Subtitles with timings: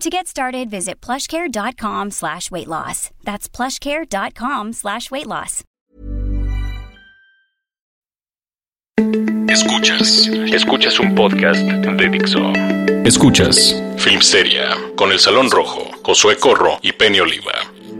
[0.00, 3.10] To get started, visit plushcare.com slash weight loss.
[3.24, 5.62] That's plushcare.com slash weight loss.
[9.48, 12.52] Escuchas, escuchas un podcast de Dixo.
[13.04, 17.52] Escuchas Filmsteria con El Salón Rojo, Josué Corro y Penny Oliva.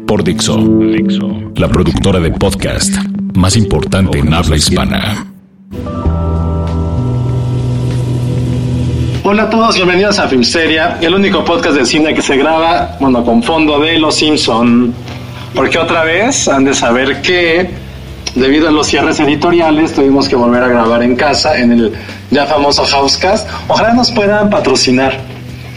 [0.07, 2.93] Por Dixo, Dixo, la productora de podcast
[3.35, 5.27] más importante en habla hispana.
[9.27, 13.25] Hola a todos, bienvenidos a Filmsteria, el único podcast de cine que se graba, bueno,
[13.25, 14.95] con fondo de Los Simpson.
[15.55, 17.71] Porque otra vez han de saber que,
[18.35, 21.93] debido a los cierres editoriales, tuvimos que volver a grabar en casa, en el
[22.31, 23.49] ya famoso Housecast.
[23.69, 25.17] Ojalá nos puedan patrocinar.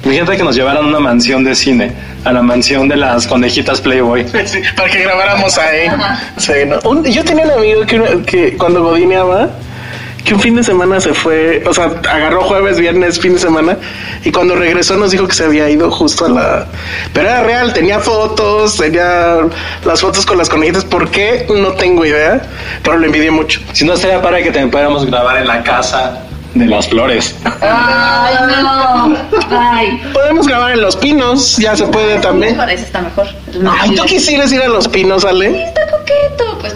[0.03, 1.91] Imagínate que nos llevaran a una mansión de cine,
[2.25, 4.23] a la mansión de las conejitas Playboy.
[4.75, 5.87] para que grabáramos ahí.
[6.37, 6.79] Sí, ¿no?
[6.89, 9.49] Un- yo tenía un amigo que, que cuando godineaba,
[10.27, 13.77] que un fin de semana se fue, o sea, agarró jueves, viernes, fin de semana,
[14.25, 16.65] y cuando regresó nos dijo que se había ido justo a la...
[17.13, 19.37] Pero era real, tenía fotos, tenía
[19.85, 21.47] las fotos con las conejitas, ¿por qué?
[21.49, 22.41] No tengo idea,
[22.83, 23.61] pero lo envidié mucho.
[23.71, 26.19] Si no estaría para que también pudiéramos grabar en la casa
[26.53, 27.33] de las flores.
[27.61, 29.15] Ay, no.
[29.49, 30.01] Ay.
[30.11, 32.57] Podemos grabar en Los Pinos, ya se puede también.
[32.57, 33.27] Parece está mejor.
[33.79, 35.63] Ay, ¿tú quisieras ir a Los Pinos, Ale?
[35.63, 36.75] Está coqueto, pues.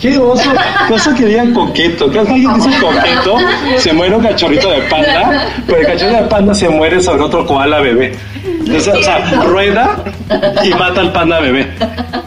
[0.00, 0.50] Qué oso,
[0.86, 2.06] qué oso que digan coqueto.
[2.08, 3.36] Cada vez que alguien dice coqueto,
[3.78, 7.44] se muere un cachorrito de panda, pero el cachorrito de panda se muere sobre otro
[7.46, 8.16] koala bebé.
[8.44, 9.96] Entonces, o sea, rueda
[10.62, 11.68] y mata al panda bebé.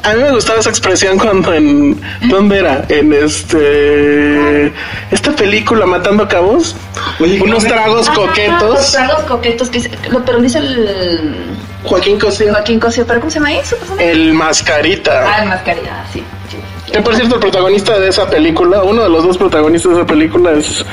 [0.04, 2.02] A mí me gustaba esa expresión cuando en.
[2.30, 2.84] ¿Dónde era?
[2.90, 4.74] En este.
[5.12, 6.76] Esta película, Matando Cabos.
[7.20, 8.92] Oye, unos ¿qué- tragos Los coquetos.
[8.92, 11.36] tragos coquetos que dice, lo- pero dice el
[11.84, 12.52] Joaquín Cosío.
[12.52, 13.76] Joaquín Cosío, pero ¿cómo se llama eso?
[14.00, 15.24] El Mascarita.
[15.28, 16.24] Ah, el mascarilla, sí.
[16.50, 16.58] sí.
[16.92, 20.06] Que por cierto, el protagonista de esa película, uno de los dos protagonistas de esa
[20.08, 20.84] película es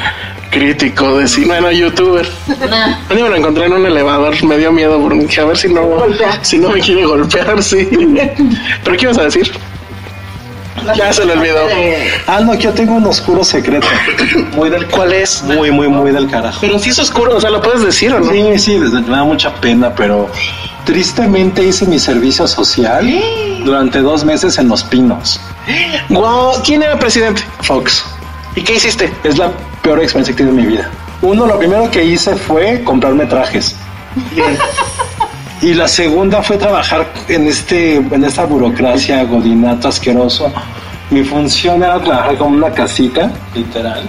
[0.50, 2.28] crítico de cine, bueno, youtuber.
[2.72, 2.98] Ah.
[3.10, 5.82] Un día me lo encontré en un elevador, me dio miedo, a ver si no,
[6.42, 7.88] si no me quiere golpear, sí.
[8.84, 9.50] ¿Pero qué ibas a decir?
[10.96, 11.58] Ya se le olvidó.
[12.28, 13.86] Ah, no, yo tengo un oscuro secreto.
[14.54, 15.42] Muy del ¿Cuál es?
[15.42, 16.58] Muy, muy, muy del carajo.
[16.60, 18.30] Pero si es oscuro, o sea, ¿lo puedes decir o no?
[18.30, 20.30] Sí, sí, desde- me da mucha pena, pero
[20.84, 23.04] tristemente hice mi servicio social
[23.64, 25.40] durante dos meses en Los Pinos.
[26.08, 27.42] Guau, ¿quién era presidente?
[27.62, 28.04] Fox.
[28.56, 29.12] ¿Y qué hiciste?
[29.24, 29.50] Es la
[29.82, 30.90] peor experiencia que he tenido en mi vida.
[31.22, 33.76] Uno, lo primero que hice fue comprarme trajes.
[35.60, 40.52] Y la segunda fue trabajar en este, en esta burocracia godinato asqueroso.
[41.10, 44.02] Mi función era trabajar como una casita, literal.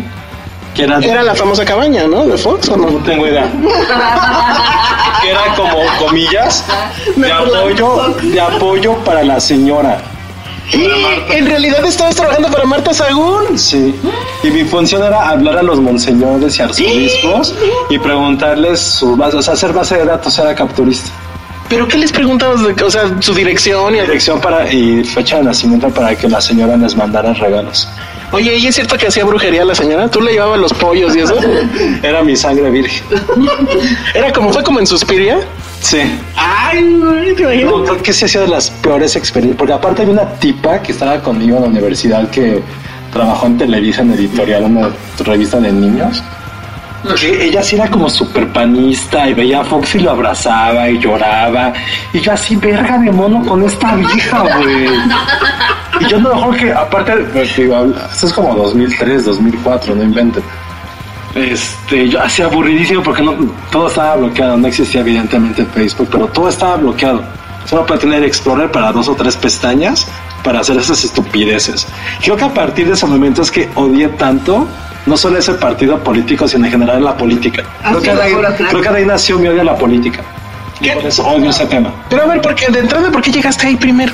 [0.75, 2.25] Que era, Era la famosa cabaña, ¿no?
[2.25, 2.97] De Fox o no no?
[2.99, 3.49] tengo idea.
[5.21, 6.63] que era como comillas
[7.15, 9.99] de apoyo, de apoyo para la señora.
[10.71, 13.57] En realidad estabas trabajando para Marta Sagún.
[13.57, 13.95] Sí.
[14.43, 17.55] Y mi función era hablar a los monseñores y arzobispos
[17.89, 21.09] y preguntarles su base, o sea, hacer base de datos, era capturista.
[21.69, 22.63] ¿Pero qué les preguntabas?
[22.63, 24.01] De, o sea, su dirección y...
[24.01, 27.87] Dirección para y fecha de nacimiento para que la señora les mandara regalos.
[28.31, 30.09] Oye, ¿y es cierto que hacía brujería la señora?
[30.09, 31.35] ¿Tú le llevabas los pollos y eso?
[32.03, 33.03] Era mi sangre virgen.
[34.13, 35.39] Era como, fue como en Suspiria.
[35.81, 35.99] Sí.
[36.35, 37.83] Ay, güey, te No, imagino.
[37.85, 39.57] creo que sí ha sido de las peores experiencias.
[39.57, 42.61] Porque aparte había una tipa que estaba conmigo en la universidad que
[43.13, 44.89] trabajó en Televisa en editorial, una
[45.19, 46.21] revista de niños.
[47.17, 50.99] Que ella sí era como súper panista y veía a Fox y lo abrazaba y
[50.99, 51.71] lloraba.
[52.11, 54.89] Y yo así, verga de mono con esta vieja, güey.
[56.01, 60.43] Y yo no mejor que, aparte, pues, digo, esto es como 2003, 2004, no inventen.
[61.35, 63.35] Este, yo así aburridísimo porque no,
[63.71, 67.23] todo estaba bloqueado, no existía evidentemente Facebook, pero todo estaba bloqueado.
[67.65, 70.07] Solo para tener Explorer para dos o tres pestañas
[70.43, 71.87] para hacer esas estupideces.
[72.23, 74.67] Creo que a partir de ese momento es que odié tanto,
[75.05, 77.63] no solo ese partido político, sino en general la política.
[77.83, 80.21] Creo que, de ahí, creo que de ahí nació mi odio a la política.
[80.81, 81.93] Y por eso odio ese tema.
[82.09, 84.13] Pero a ver, porque de entrada, ¿por qué llegaste ahí primero?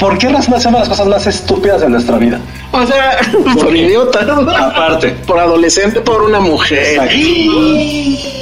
[0.00, 2.40] ¿Por qué razón hacemos las cosas más estúpidas de nuestra vida?
[2.72, 3.18] O sea,
[3.60, 4.20] por idiota.
[4.20, 5.10] Aparte.
[5.26, 7.10] Por adolescente, por una mujer.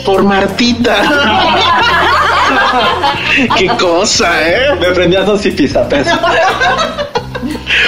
[0.06, 0.96] Por Martita.
[3.58, 4.74] Qué cosa, ¿eh?
[4.80, 6.06] Me prendía dos zipizapes.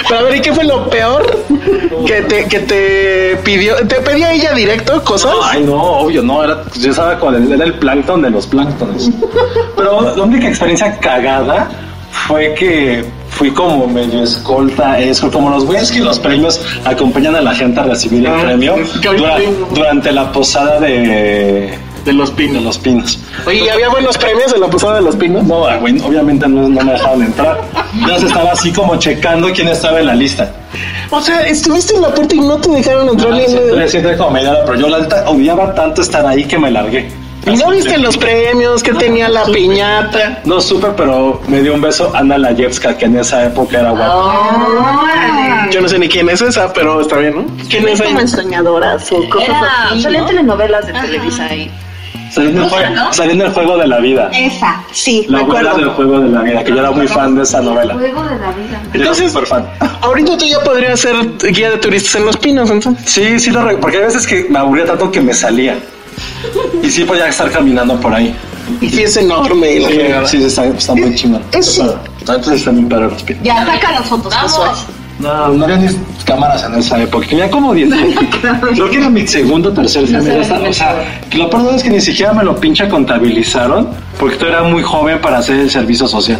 [0.07, 1.43] Pero a ver, ¿y qué fue lo peor
[2.05, 3.75] que te, que te pidió?
[3.87, 5.33] ¿Te pedía ella directo cosas?
[5.43, 6.43] Ay, no, obvio, no.
[6.43, 9.09] Era, yo estaba con el, era el plancton de los planctones.
[9.75, 11.69] Pero la única experiencia cagada
[12.11, 13.03] fue que
[13.41, 17.79] fui como medio escolta, es como los güeyes que los premios acompañan a la gente
[17.79, 19.37] a recibir el Ah, premio dura-
[19.73, 21.73] durante la posada de,
[22.05, 22.63] De los de pinos.
[22.63, 23.17] los pinos.
[23.47, 25.43] Oye, ¿y había buenos premios en la posada de los pinos?
[25.43, 27.59] No, ah, güey, obviamente no, no me dejaban entrar.
[28.07, 30.51] Ya se estaba así como checando quién estaba en la lista.
[31.09, 34.33] O sea, estuviste en la puerta y no te dejaron entrar ni Siempre, siempre como
[34.33, 37.09] pero yo la odiaba tanto estar ahí que me largué.
[37.45, 40.41] ¿Y no viste los premios que tenía la piñata?
[40.45, 45.67] No supe, pero me dio un beso Ana Layevska, que en esa época era guapa.
[45.71, 47.45] Yo no sé ni quién es esa, pero está bien, ¿no?
[47.69, 48.21] ¿Quién es como ella?
[48.21, 50.01] en soñadoras o cosas Era- así.
[50.01, 50.29] salía en ¿no?
[50.29, 51.71] telenovelas de Televisa ahí.
[52.31, 52.85] Salió en el juego,
[53.43, 54.29] el juego de la vida.
[54.33, 55.75] Esa, sí, La acuerdo.
[55.75, 57.93] del juego de la vida, que yo era muy fan de esa novela.
[57.93, 58.81] Juego de la vida.
[58.83, 59.67] Yo era Entonces- súper fan.
[60.01, 61.13] Ahorita tú ya podrías ser
[61.51, 63.03] guía de turistas en los pinos, entonces.
[63.11, 65.77] Sí, sí, lo re- porque hay veces que me aburría tanto que me salía.
[66.83, 68.35] Y sí podía estar caminando por ahí.
[68.79, 69.79] Y sí es enorme.
[69.79, 71.41] la Sí, sí, está, está muy chingón.
[71.51, 71.99] Eso.
[72.19, 73.43] Entonces están bien padres los pinos.
[73.43, 74.69] Ya, saca las fotos, Josué.
[75.19, 75.87] No, no había ni
[76.25, 77.27] cámaras en esa época.
[77.27, 77.89] Tenía como 10
[78.73, 80.69] Creo que era mi segundo o tercer semestre.
[80.69, 80.95] O sea,
[81.33, 83.89] lo peor es que ni siquiera me lo pinche contabilizaron
[84.19, 86.39] porque tú era muy joven para hacer el servicio social.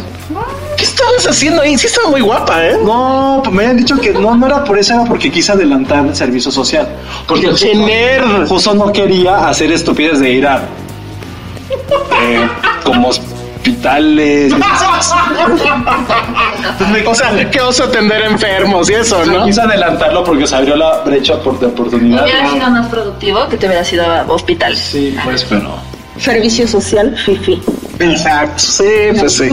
[0.76, 1.76] ¿Qué estabas haciendo ahí?
[1.78, 2.76] Sí estaba muy guapa, ¿eh?
[2.82, 6.06] No, pues me habían dicho que no, no era por eso, era porque quise adelantar
[6.06, 6.88] el servicio social.
[7.26, 8.46] Porque ¡Qué nerd!
[8.48, 10.62] justo no quería hacer estupidez de ir a
[12.22, 12.48] eh,
[12.84, 14.52] como hospitales.
[17.06, 19.44] O sea, que oso atender enfermos y eso, ¿no?
[19.44, 22.24] Quise adelantarlo porque se abrió la brecha por, de oportunidad.
[22.24, 24.76] Hubiera sido más productivo que te hubiera sido a hospital.
[24.76, 25.91] Sí, pues, pero.
[26.18, 27.60] Servicio social, fifi.
[27.98, 28.58] Exacto.
[28.58, 28.84] Sí,
[29.18, 29.48] pues sí.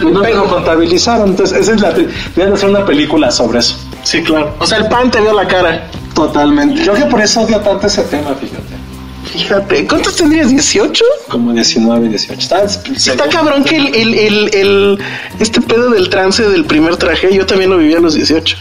[0.00, 1.92] No me lo contabilizaron, entonces esa es la.
[2.36, 3.76] Deben hacer una película sobre eso.
[4.04, 4.54] Sí, claro.
[4.58, 5.88] O sea, el pan te vio la cara.
[6.14, 6.82] Totalmente.
[6.82, 8.77] Creo que por eso odio tanto ese tema, fíjate.
[9.32, 10.48] Fíjate, ¿cuántos tendrías?
[10.50, 11.00] ¿18?
[11.28, 12.40] Como 19, 18.
[12.40, 14.98] Está, Está cabrón que el, el, el, el-
[15.40, 18.56] este pedo del trance del primer traje, yo también lo viví a los 18.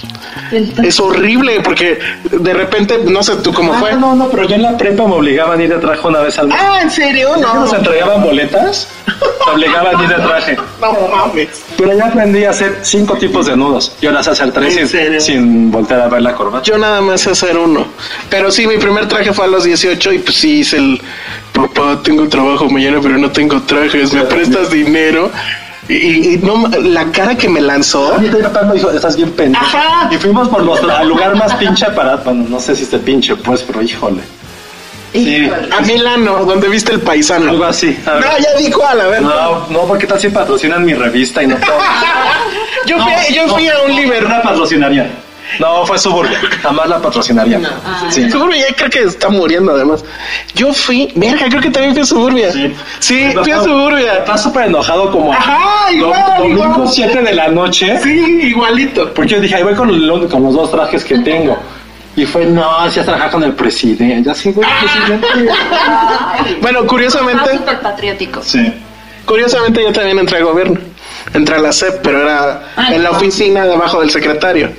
[0.83, 1.99] Es horrible porque
[2.31, 3.91] de repente, no sé tú cómo fue.
[3.91, 6.19] Ah, no, no, pero yo en la prepa me obligaban a ir de traje una
[6.19, 6.57] vez al mes.
[6.59, 7.31] Ah, ¿en serio?
[7.37, 7.59] ¿No No.
[7.61, 8.87] nos entregaban boletas?
[9.47, 10.57] Me obligaban a ir de traje.
[10.81, 11.47] No mames.
[11.77, 13.93] Pero ya aprendí a hacer cinco tipos de nudos.
[14.01, 16.63] Y ahora sé hacer tres ¿En sin, sin voltear a ver la corbata.
[16.63, 17.85] Yo nada más sé hacer uno.
[18.29, 21.01] Pero sí, mi primer traje fue a los 18 y pues sí hice el
[21.53, 25.31] papá, tengo trabajo mañana, pero no tengo trajes, me prestas dinero.
[25.89, 28.13] Y, y no, la cara que me lanzó.
[28.13, 29.65] A mí papá me dijo, estás bien pendejo.
[29.65, 30.09] Ajá.
[30.11, 32.17] Y fuimos por los, al lugar más pinche para...
[32.17, 34.21] Bueno, no sé si este pinche, pues, pero híjole.
[35.13, 37.49] Sí, A Milano, donde viste el paisano.
[37.51, 37.97] algo así.
[38.05, 39.21] No, ya di cuál, a ver.
[39.21, 41.73] No, no, porque tal si patrocinan mi revista y no puedo.
[42.85, 44.29] Yo fui, yo fui a un Liverpool.
[44.29, 45.09] la patrocinaría.
[45.59, 46.39] No, fue Suburbia.
[46.61, 47.59] Jamás la patrocinaría.
[48.09, 48.29] Sí.
[48.29, 50.03] Suburbia ya creo que está muriendo además.
[50.55, 52.51] Yo fui, verga, creo que también fui a Suburbia.
[52.99, 54.19] Sí, fui a Suburbia.
[54.19, 56.87] Estás súper enojado como Ajá, igual, domingo igual.
[56.89, 57.99] 7 de la noche.
[58.03, 59.13] Sí, igualito.
[59.13, 59.89] Porque yo dije, ahí voy con,
[60.29, 61.57] con los dos trajes que tengo.
[62.17, 64.29] Y fue, no, si has trabajado con el presidente.
[64.29, 65.27] Así, güey, presidente.
[66.61, 68.41] Bueno, curiosamente, súper patriótico.
[68.43, 68.73] Sí.
[69.25, 70.79] curiosamente yo también entré a gobierno.
[71.33, 73.17] Entré a la CEP, pero era Ah, en la no.
[73.17, 74.71] oficina debajo del secretario.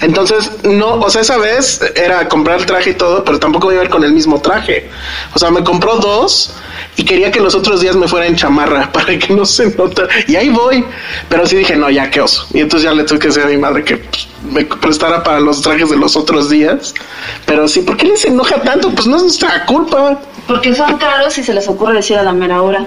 [0.00, 3.82] Entonces, no, o sea, esa vez era comprar el traje y todo, pero tampoco iba
[3.82, 4.88] a ir con el mismo traje.
[5.34, 6.54] O sea, me compró dos
[6.96, 10.08] y quería que los otros días me fuera en chamarra para que no se nota.
[10.26, 10.84] Y ahí voy.
[11.28, 12.46] Pero sí dije, no, ya qué oso.
[12.52, 15.40] Y entonces ya le tuve que decir a mi madre que pues, me prestara para
[15.40, 16.94] los trajes de los otros días.
[17.46, 18.90] Pero sí, ¿por qué les enoja tanto?
[18.90, 20.20] Pues no es nuestra culpa.
[20.46, 22.86] Porque son caros y se les ocurre decir a la mera hora.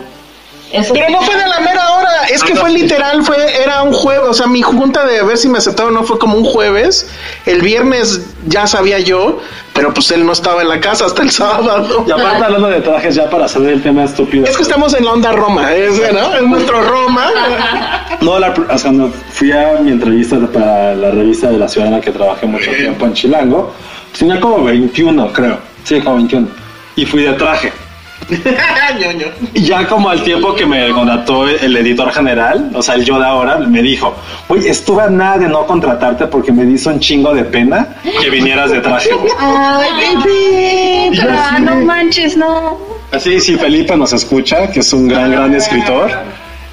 [0.74, 3.94] Eso Pero no fue de la mera hora, es que fue literal, fue, era un
[3.94, 7.08] jueves, o sea, mi junta de ver si me aceptaban no fue como un jueves,
[7.46, 9.40] el viernes ya sabía yo,
[9.74, 12.06] pero pues él no estaba en la casa hasta el sábado.
[12.08, 14.46] Y aparte hablando de trajes ya para saber el tema estúpido.
[14.46, 16.36] Es que estamos en la onda Roma, es, ¿no?
[16.36, 17.30] Es nuestro Roma.
[18.22, 21.90] No, la, o sea, cuando fui a mi entrevista para la revista de la ciudad
[21.90, 23.74] en la que trabajé mucho tiempo en Chilango,
[24.18, 25.60] tenía como 21, creo.
[25.84, 26.48] Sí, como 21.
[26.96, 27.72] Y fui de traje.
[29.54, 33.20] Y ya como al tiempo que me contrató el editor general, o sea, el yo
[33.20, 34.16] de ahora, me dijo,
[34.48, 37.88] oye, estuve a nada de no contratarte porque me hizo un chingo de pena
[38.22, 39.10] que vinieras de traje.
[39.40, 41.10] Ay,
[41.62, 42.78] no manches, no.
[43.12, 46.10] Así, si Felipe nos escucha, que es un gran, gran escritor,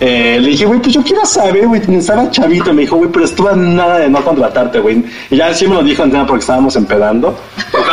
[0.01, 2.73] eh, le dije, güey, pues yo quiero saber, güey, estaba chavito.
[2.73, 5.05] Me dijo, güey, pero estuve a nada de no contratarte, güey.
[5.31, 7.39] Y ya sí me lo dijo en tema porque estábamos empedando.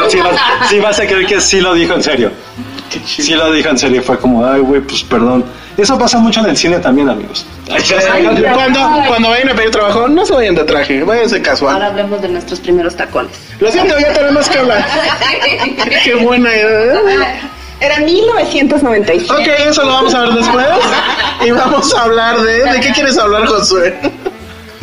[0.07, 0.35] Sí vas,
[0.69, 2.31] sí vas a creer que sí lo dijo en serio.
[3.05, 4.01] Sí lo dijo en serio.
[4.01, 5.45] Fue como, ay, güey, pues perdón.
[5.77, 7.45] Eso pasa mucho en el cine también, amigos.
[8.53, 11.75] Cuando, cuando vayan a pedir trabajo, no se vayan de traje, váyanse casual.
[11.75, 13.31] Ahora hablemos de nuestros primeros tacones.
[13.59, 14.83] Lo siento, ya tenemos que hablar.
[16.03, 17.51] Qué buena idea.
[17.79, 19.31] Era 1997.
[19.31, 20.65] Ok, eso lo vamos a ver después.
[21.45, 22.63] Y vamos a hablar de.
[22.63, 23.95] ¿De qué quieres hablar, Josué?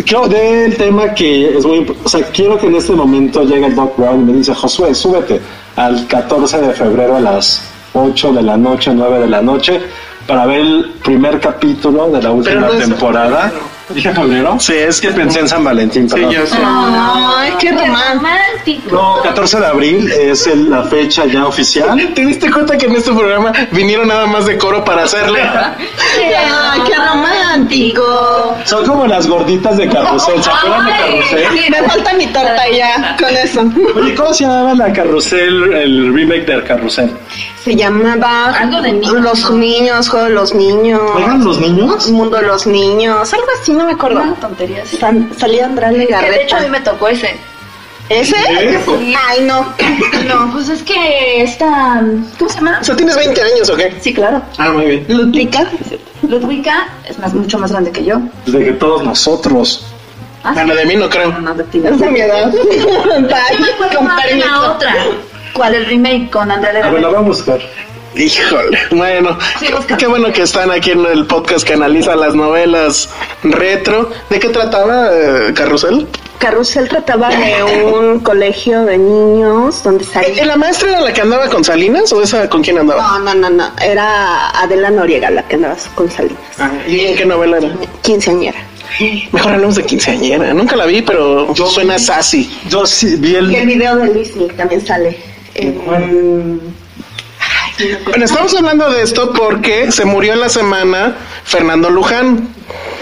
[0.06, 2.06] Quiero del tema que es muy importante.
[2.06, 4.94] O sea, quiero que en este momento llegue el Doc Brown y me dice, Josué,
[4.94, 5.40] súbete
[5.74, 7.62] al 14 de febrero a las
[7.94, 9.80] 8 de la noche, 9 de la noche,
[10.26, 13.52] para ver el primer capítulo de la última no temporada.
[13.90, 14.56] ¿Dije febrero?
[14.58, 16.56] Sí, es que pensé en San Valentín, Sí, yo sé.
[16.58, 18.90] Ay, qué romántico.
[18.90, 21.94] No, 14 de abril es el- la fecha ya oficial.
[22.14, 25.42] ¿Te diste cuenta que en este programa vinieron nada más de coro para hacerle?
[25.42, 28.56] Ay, qué romántico.
[28.64, 31.70] Son como las gorditas de carrusel, ¿se acuerdan de carrusel?
[31.70, 33.64] Me falta mi torta ya con eso.
[33.96, 37.12] Oye, ¿cómo se llamaba la carrusel, el remake del carrusel?
[37.62, 39.12] Se llamaba Algo de niños.
[39.12, 41.00] Los niños, Juego de los niños.
[41.18, 42.08] ¿Eran los niños?
[42.10, 44.24] Mundo de los niños, algo así, no me acuerdo.
[44.24, 44.88] No, tonterías.
[44.88, 46.60] San- salía Andrés Que de hecho a Legarreta.
[46.60, 47.36] mí me tocó ese.
[48.10, 48.36] ¿Ese?
[48.36, 49.66] Ay, no.
[50.28, 52.02] No, pues es que esta.
[52.38, 52.78] ¿Cómo se llama?
[52.80, 53.94] O sea, ¿tienes 20 años o qué?
[54.00, 54.42] Sí, claro.
[54.58, 55.04] Ah, muy bien.
[55.08, 55.66] Ludwika.
[56.22, 58.20] Ludwika es más, mucho más grande que yo.
[58.44, 59.86] Desde que todos nosotros.
[60.42, 61.32] Ah, Bueno, de mí no creo.
[61.38, 61.80] no, de ti.
[61.82, 62.52] Es de mi edad.
[62.52, 64.72] Bye, con la permiso.
[64.72, 64.94] otra.
[65.54, 65.74] ¿Cuál?
[65.74, 67.08] El remake con Andrea A ver, la Legarreta.
[67.20, 67.60] vamos a buscar.
[68.16, 69.66] Híjole, bueno, Sí,
[69.98, 73.08] qué bueno que están aquí en el podcast que analiza las novelas
[73.42, 74.10] retro.
[74.30, 76.06] ¿De qué trataba eh, Carrusel?
[76.38, 80.44] Carrusel trataba de un colegio de niños donde ¿Eh, salía.
[80.44, 83.02] ¿La maestra era la que andaba con Salinas o esa con quién andaba?
[83.02, 83.70] No, no, no, no.
[83.82, 86.38] Era Adela Noriega la que andaba con Salinas.
[86.58, 87.72] Ah, ¿Y en qué novela era?
[88.02, 88.58] Quinceañera.
[89.32, 90.54] Mejor hablamos de quinceañera.
[90.54, 92.48] Nunca la vi, pero suena sassy.
[92.68, 93.66] Yo sí vi Y el el.
[93.66, 95.16] video de Luismi también sale.
[95.56, 96.83] en-
[98.04, 102.48] Bueno, estamos hablando de esto porque se murió en la semana Fernando Luján,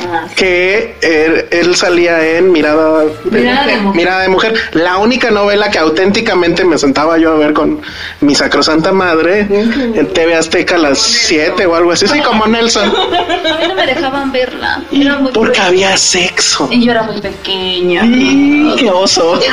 [0.05, 3.97] Ah, que él, él salía en Mirada Mirada de mujer.
[3.97, 7.81] Mirada de Mujer, la única novela que auténticamente me sentaba yo a ver con
[8.21, 12.89] mi sacrosanta madre en TV Azteca a las 7 o algo así, sí, como Nelson,
[12.89, 14.83] A mí no me dejaban verla.
[14.91, 15.69] Era muy porque cruel.
[15.69, 16.69] había sexo.
[16.73, 18.05] Y yo era muy pequeña.
[18.05, 19.39] ¡Y ¡Qué oso!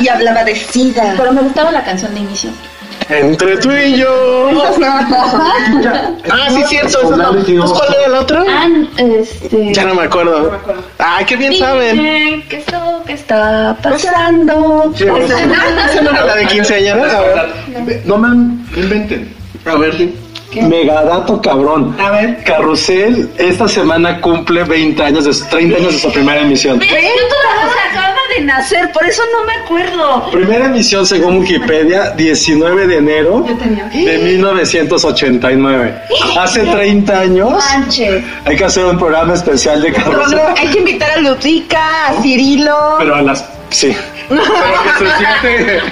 [0.00, 1.14] Y hablaba de SIDA.
[1.16, 2.50] Pero me gustaba la canción de inicio.
[3.08, 4.50] Entre tú y yo.
[6.30, 6.98] Ah, sí, cierto.
[7.02, 7.32] esa no.
[7.32, 8.44] Pues, ¿Cuál era la otra?
[8.48, 9.72] Ah, este.
[9.74, 10.52] Ya no me acuerdo.
[10.98, 11.96] Ay, qué bien saben.
[11.96, 14.92] Dime ¿Qué es lo que está pasando?
[14.94, 17.18] ¿Esa no era la de quinceañera?
[17.18, 17.20] A
[17.84, 18.02] ver.
[18.04, 18.28] No me
[18.76, 19.34] inventen.
[19.64, 19.94] A ver.
[20.60, 21.96] Megadato cabrón.
[21.98, 22.42] A ver.
[22.44, 26.78] Carrusel esta semana cumple 20 años, de, 30 años de su primera emisión.
[26.80, 30.30] Yo todavía se acaba de nacer, por eso no me acuerdo.
[30.30, 33.46] Primera emisión según Wikipedia, 19 de enero
[33.92, 35.94] de 1989.
[36.38, 38.24] Hace 30 años Manches.
[38.44, 40.40] hay que hacer un programa especial de Carrusel.
[40.56, 42.96] Hay que invitar a Ludwika, a Cirilo.
[42.98, 43.44] Pero a las...
[43.70, 43.96] Sí.
[44.28, 45.80] Pero que se siente,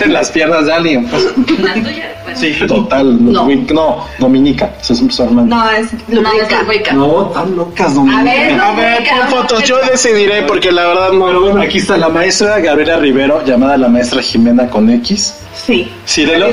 [0.00, 1.06] sienten las piernas de alguien.
[1.06, 1.24] pues.
[1.60, 2.16] La tuya.
[2.34, 3.32] Sí, total.
[3.32, 4.70] No, no Dominica.
[4.80, 5.56] Esa es su hermana.
[5.56, 5.88] No, es.
[6.08, 6.92] Ludwika.
[6.92, 8.20] No, tan locas, Dominica.
[8.20, 9.62] A ver, A ver, fotos.
[9.64, 11.26] Yo decidiré porque la verdad no.
[11.26, 15.34] Pero bueno, aquí está la maestra Gabriela Rivero, llamada la maestra Jimena con X.
[15.66, 15.90] Sí.
[16.06, 16.48] Cirilo.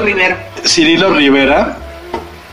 [0.66, 1.78] Cirilo Rivera,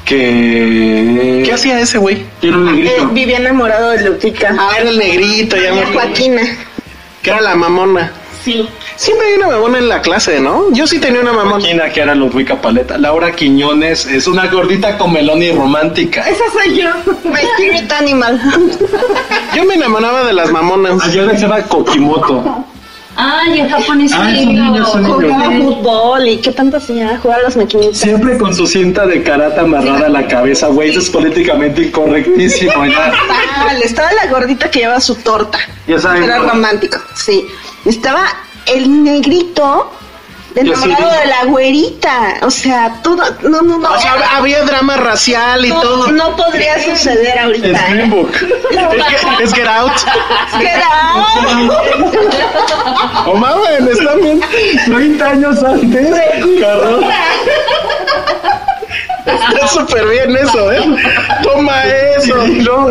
[0.05, 1.43] que...
[1.45, 2.25] ¿Qué hacía ese güey?
[2.43, 4.55] Era un Eh, vivía enamorado de Ludwika.
[4.59, 6.43] Ah, era el negrito, ya me Y Joaquina.
[7.23, 8.13] Que era la mamona.
[8.45, 8.69] Sí.
[8.97, 10.73] Siempre hay una mamona en la clase, ¿no?
[10.73, 11.61] Yo sí tenía una mamona.
[11.61, 12.97] Joaquina, que era Ludwika Paleta.
[12.97, 16.23] Laura Quiñones es una gordita con melón y romántica.
[16.29, 16.91] Esa soy yo.
[17.25, 18.41] My spirit animal.
[19.55, 21.03] Yo me enamoraba de las mamonas.
[21.05, 22.65] Ayer llama Kokimoto.
[23.17, 24.13] Ay, en japonés.
[24.13, 24.33] Ah.
[24.85, 27.19] Jugaba fútbol y qué tanto hacía.
[27.19, 27.99] Jugar a las maquinitas.
[27.99, 30.91] Siempre con su cinta de karate amarrada a la cabeza, güey.
[30.91, 32.87] Eso es políticamente incorrectísimo.
[32.87, 33.13] Ya.
[33.67, 35.59] Tal, Estaba la gordita que llevaba su torta.
[35.87, 37.47] Ya saben, Era romántico, sí.
[37.85, 38.25] Estaba
[38.67, 39.93] el negrito
[40.57, 42.35] enamorado de la güerita.
[42.43, 43.23] O sea, todo.
[43.43, 43.91] No, no, no.
[43.93, 46.13] O sea, hab- había drama racial y no, todo.
[46.13, 47.67] no podría suceder ahorita.
[47.69, 47.85] Es ¿eh?
[47.91, 48.31] Green Book.
[48.71, 49.93] Es, Get- es Get Out.
[50.59, 51.73] Get out.
[53.27, 54.41] O mamen, están bien.
[54.87, 56.11] 30 años antes,
[56.61, 57.05] Carlos.
[59.27, 60.81] Está súper bien eso, ¿eh?
[61.43, 61.83] Toma
[62.19, 62.37] eso.
[62.47, 62.89] No.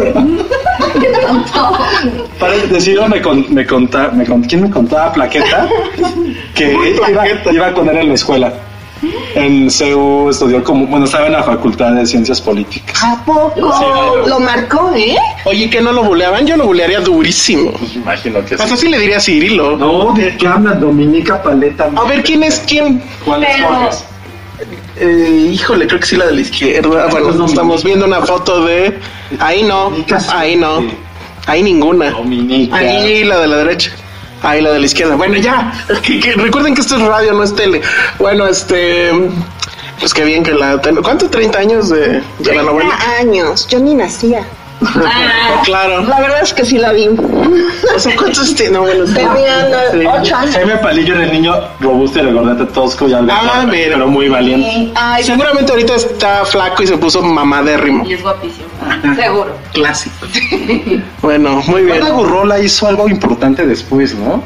[2.39, 5.67] Para decir, me, con, me contaba, me con- ¿quién me contaba Plaqueta?
[6.55, 8.53] Que iba, iba con él en la escuela.
[9.35, 13.03] En CEU estudió como, bueno, estaba en la Facultad de Ciencias Políticas.
[13.03, 14.23] ¿A poco?
[14.27, 15.17] Lo marcó, ¿eh?
[15.43, 17.73] Oye, que no lo buleaban, yo lo bulearía durísimo.
[17.95, 19.75] Imagino que sea, sí le diría a Cirilo.
[19.75, 21.89] No, ¿de qué habla Dominica Paleta?
[21.95, 23.03] A ver, ¿quién es quién?
[23.25, 24.12] ¿Cuál es Pero-?
[24.97, 27.07] Eh, híjole, creo que sí la de la izquierda.
[27.09, 28.99] Bueno, estamos viendo una foto de...
[29.39, 29.91] Ahí no,
[30.29, 30.83] ahí no.
[31.47, 32.11] Ahí ninguna.
[32.11, 32.75] Dominica.
[32.77, 33.91] Ahí la de la derecha.
[34.43, 35.15] Ahí la de la izquierda.
[35.15, 35.73] Bueno, ya.
[36.03, 37.81] Que- que- recuerden que esto es radio, no es tele.
[38.19, 39.11] Bueno, este...
[39.99, 40.79] Pues qué bien que la...
[41.01, 41.29] ¿Cuánto?
[41.29, 42.95] ¿30 años de, de la novela?
[42.97, 43.67] 30 años.
[43.67, 44.43] Yo ni nacía.
[45.05, 46.01] Ah, Claro.
[46.03, 47.07] La verdad es que sí la vi.
[47.07, 48.73] O sea, ¿cuántos tiene?
[48.73, 49.13] No, bueno, sí.
[49.13, 49.97] Tenía Sí.
[50.03, 50.55] no, ocho años.
[50.55, 53.93] Jaime Palillo era el niño robusto y regordete tosco y algo Ah, mira.
[53.95, 54.91] pero muy valiente.
[54.95, 58.05] Ay, Seguramente ahorita está flaco y se puso mamadérrimo.
[58.05, 58.67] y es guapísimo.
[59.15, 59.55] Seguro.
[59.73, 60.15] Clásico.
[61.21, 61.97] Bueno, muy bien.
[61.97, 64.43] Eduardo Gurrola hizo algo importante después, ¿no?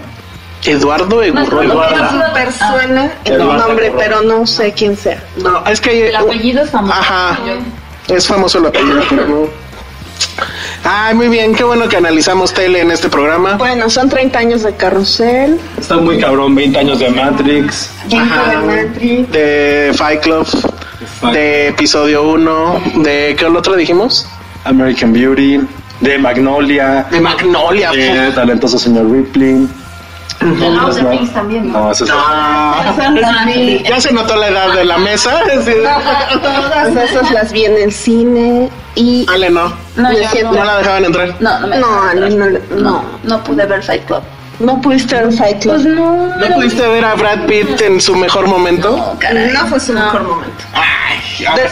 [0.65, 1.65] Eduardo Egurrola.
[1.73, 2.27] Eduardo.
[2.27, 3.67] súper suena el Eduardo.
[3.67, 5.23] nombre, pero no sé quién sea.
[5.37, 6.09] No, es que...
[6.09, 6.93] El apellido es famoso.
[6.99, 7.37] Ajá.
[8.07, 9.66] Es famoso el apellido, pero no.
[10.83, 13.53] Ay, muy bien, qué bueno que analizamos tele en este programa.
[13.57, 15.59] Bueno, son 30 años de carrusel.
[15.77, 17.91] Está muy cabrón, 20 años de Matrix.
[18.15, 18.51] Ajá.
[18.51, 19.31] de Matrix.
[19.31, 20.47] De Fight Club,
[21.33, 24.27] de episodio 1, de ¿qué otro dijimos?
[24.63, 25.61] American Beauty,
[26.01, 27.91] de Magnolia, De Magnolia.
[27.91, 29.67] de Talentoso Señor Ripley.
[30.39, 31.85] De Outer Things también, ¿no?
[31.85, 32.11] No, eso es...
[33.83, 35.41] Ya se notó la edad de la mesa.
[36.41, 39.69] Todas esas las vi en el cine y Ale, no.
[39.95, 40.09] No,
[40.51, 41.35] No la dejaban entrar.
[41.39, 43.05] No, no me No, no, no, no.
[43.23, 44.21] no pude ver Fight Club.
[44.59, 45.75] no pudiste ver Fight Club.
[45.75, 46.35] Pues no.
[46.35, 49.15] ¿No pudiste ver a Brad Pitt en su mejor momento?
[49.19, 49.51] caray.
[49.53, 50.01] No fue su No.
[50.05, 50.63] mejor momento.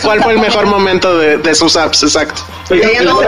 [0.03, 2.03] ¿Cuál fue el mejor momento de, de sus apps?
[2.03, 2.41] Exacto.
[2.69, 3.19] De No.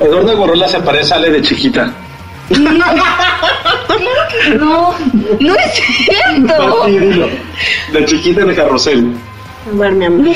[0.00, 1.90] Eduardo Gurrola se parece a Ale de chiquita.
[4.58, 4.94] No,
[5.40, 6.86] no es cierto.
[7.92, 9.14] De chiquita en el carrusel.
[9.66, 10.26] A ver, mi amor.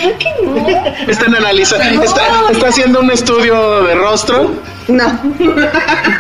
[1.08, 4.50] Están analizando, está, está haciendo un estudio de rostro.
[4.88, 5.04] No.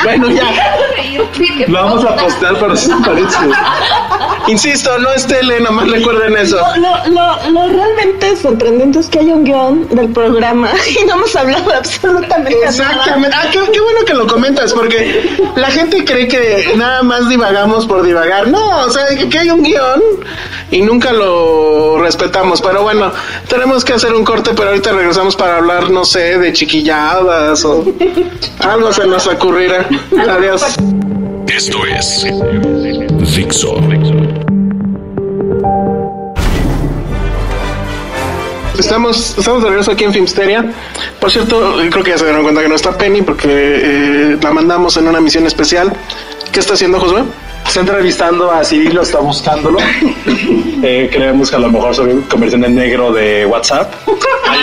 [0.04, 0.76] Bueno, ya.
[1.68, 3.38] Lo vamos a postear, pero sí se parece.
[4.48, 6.58] Insisto, no es tele, nomás recuerden eso.
[6.76, 10.70] Lo, lo, lo realmente sorprendente es que hay un guion del programa
[11.02, 12.68] y no hemos hablado absolutamente nada.
[12.68, 13.36] Exactamente.
[13.38, 17.86] Ah, qué, qué bueno que lo comentas, porque la gente cree que nada más divagamos
[17.86, 18.48] por divagar.
[18.48, 20.02] No, o sea, que hay un guion
[20.70, 22.60] y nunca lo respetamos.
[22.60, 23.12] Pero bueno,
[23.48, 27.84] tenemos que hacer un corte, pero ahorita regresamos para hablar, no sé, de chiquilladas o
[28.60, 29.86] algo se nos ocurrirá.
[30.28, 30.76] Adiós.
[31.46, 32.24] Esto es
[33.34, 33.76] Dixo.
[38.78, 40.72] Estamos, estamos de regreso aquí en Filmsteria.
[41.20, 44.52] Por cierto, creo que ya se dieron cuenta que no está Penny porque eh, la
[44.52, 45.92] mandamos en una misión especial.
[46.54, 47.24] ¿Qué está haciendo Josué?
[47.66, 49.78] Está entrevistando a Cirilo, está buscándolo.
[50.86, 53.90] Eh, creemos que a lo mejor se convirtió en el negro de WhatsApp.
[54.46, 54.60] Hay,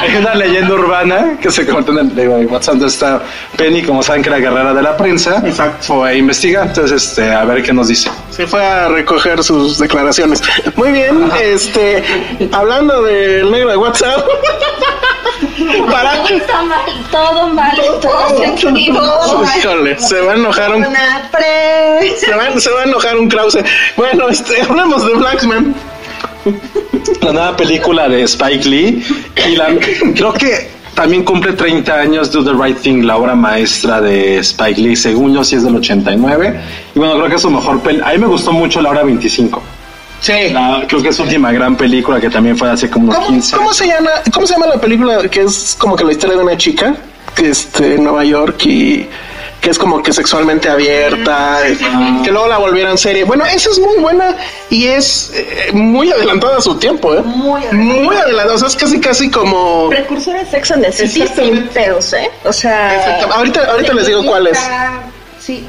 [0.00, 2.74] hay una leyenda urbana que se convierte en el negro de WhatsApp.
[2.74, 3.22] Entonces está
[3.56, 5.44] Penny, como saben que era guerrera de la prensa,
[5.80, 6.66] fue a investigar.
[6.66, 8.10] Entonces, este, a ver qué nos dice.
[8.30, 10.42] Se fue a recoger sus declaraciones.
[10.74, 12.02] Muy bien, este,
[12.50, 14.26] hablando del negro de WhatsApp.
[15.90, 19.20] para Está mal, todo mal, todo sentido.
[19.58, 22.16] Híjole, se va a enojar un Una pre.
[22.16, 23.58] se va, se va a enojar un Krause.
[23.96, 25.74] Bueno, este, hablemos de Blacksman.
[27.20, 29.04] La nueva película de Spike Lee.
[29.48, 29.68] Y la,
[30.14, 34.80] creo que también cumple 30 años Do the Right Thing, la obra maestra de Spike
[34.80, 34.96] Lee.
[34.96, 36.60] Según yo, sí es del 89.
[36.94, 38.10] Y bueno, creo que es su mejor película.
[38.10, 39.62] A mí me gustó mucho la hora 25.
[40.24, 40.50] Sí.
[40.52, 43.28] La- creo que es su última gran película que también fue hace como unos ¿Cómo,
[43.28, 43.76] 15 cómo años.
[43.76, 46.56] se llama, ¿Cómo se llama la película que es como que la historia de una
[46.56, 46.94] chica
[47.34, 49.06] que este, en Nueva York y
[49.60, 53.24] que es como que sexualmente abierta, y que luego la volvieron serie?
[53.24, 54.36] Bueno, esa es muy buena
[54.68, 57.22] y es eh, muy adelantada a su tiempo, ¿eh?
[57.22, 59.88] Muy Muy adelantada, o sea, es casi casi como...
[59.88, 61.58] Precursora de Sex and the City Exactamente.
[61.60, 62.30] sin pedos, ¿eh?
[62.44, 63.20] O sea.
[63.34, 64.58] Ahorita, ahorita les digo cuál es.
[65.40, 65.66] Sí.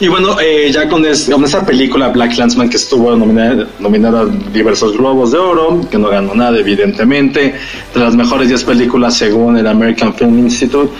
[0.00, 4.22] Y bueno, eh, ya con, es- con esta película Black Landsman que estuvo nominada, nominada
[4.22, 7.54] a diversos globos de oro, que no ganó nada evidentemente,
[7.94, 10.92] de las mejores 10 películas según el American Film Institute,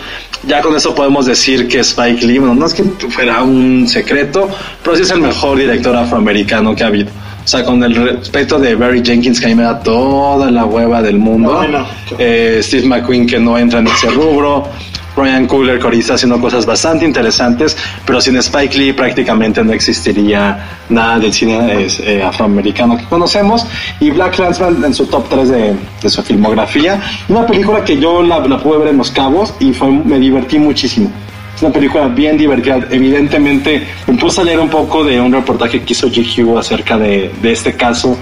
[0.47, 4.47] ya con eso podemos decir que Spike Lee, bueno, no es que fuera un secreto,
[4.81, 7.09] pero sí es el mejor director afroamericano que ha habido.
[7.43, 10.65] O sea, con el respeto de Barry Jenkins, que a mí me da toda la
[10.65, 11.51] hueva del mundo.
[11.67, 11.85] No.
[12.17, 14.67] Eh, Steve McQueen, que no entra en ese rubro.
[15.15, 21.19] Ryan Coogler, que haciendo cosas bastante interesantes, pero sin Spike Lee prácticamente no existiría nada
[21.19, 23.65] del cine eh, afroamericano que conocemos.
[23.99, 27.01] Y Black Clansman en su top 3 de, su filmografía.
[27.29, 31.11] Una película que yo la, pude ver en Los Cabos y fue, me divertí muchísimo.
[31.55, 32.79] Es una película bien divertida.
[32.91, 37.31] Evidentemente, me puse a leer un poco de un reportaje que hizo GQ acerca de,
[37.41, 38.17] de este caso.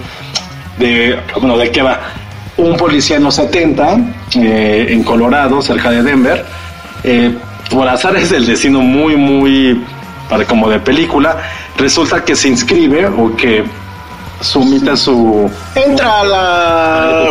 [0.78, 2.00] de, bueno, ¿de qué va?
[2.56, 3.98] Un policía en los 70,
[4.36, 6.46] eh, en Colorado, cerca de Denver,
[7.04, 7.38] eh,
[7.70, 9.84] por azares del destino muy, muy,
[10.30, 11.38] para, como de película,
[11.78, 13.64] resulta que se inscribe o que
[14.42, 15.50] sumita su...
[15.76, 17.30] Entra a la...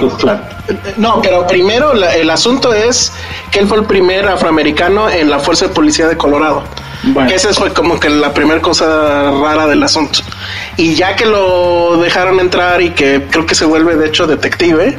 [0.97, 3.13] No, pero primero la- el asunto es
[3.51, 6.63] que él fue el primer afroamericano en la Fuerza de Policía de Colorado.
[7.05, 7.29] Bueno.
[7.29, 10.21] Que esa fue como que la primera cosa rara del asunto.
[10.77, 14.97] Y ya que lo dejaron entrar y que creo que se vuelve de hecho detective,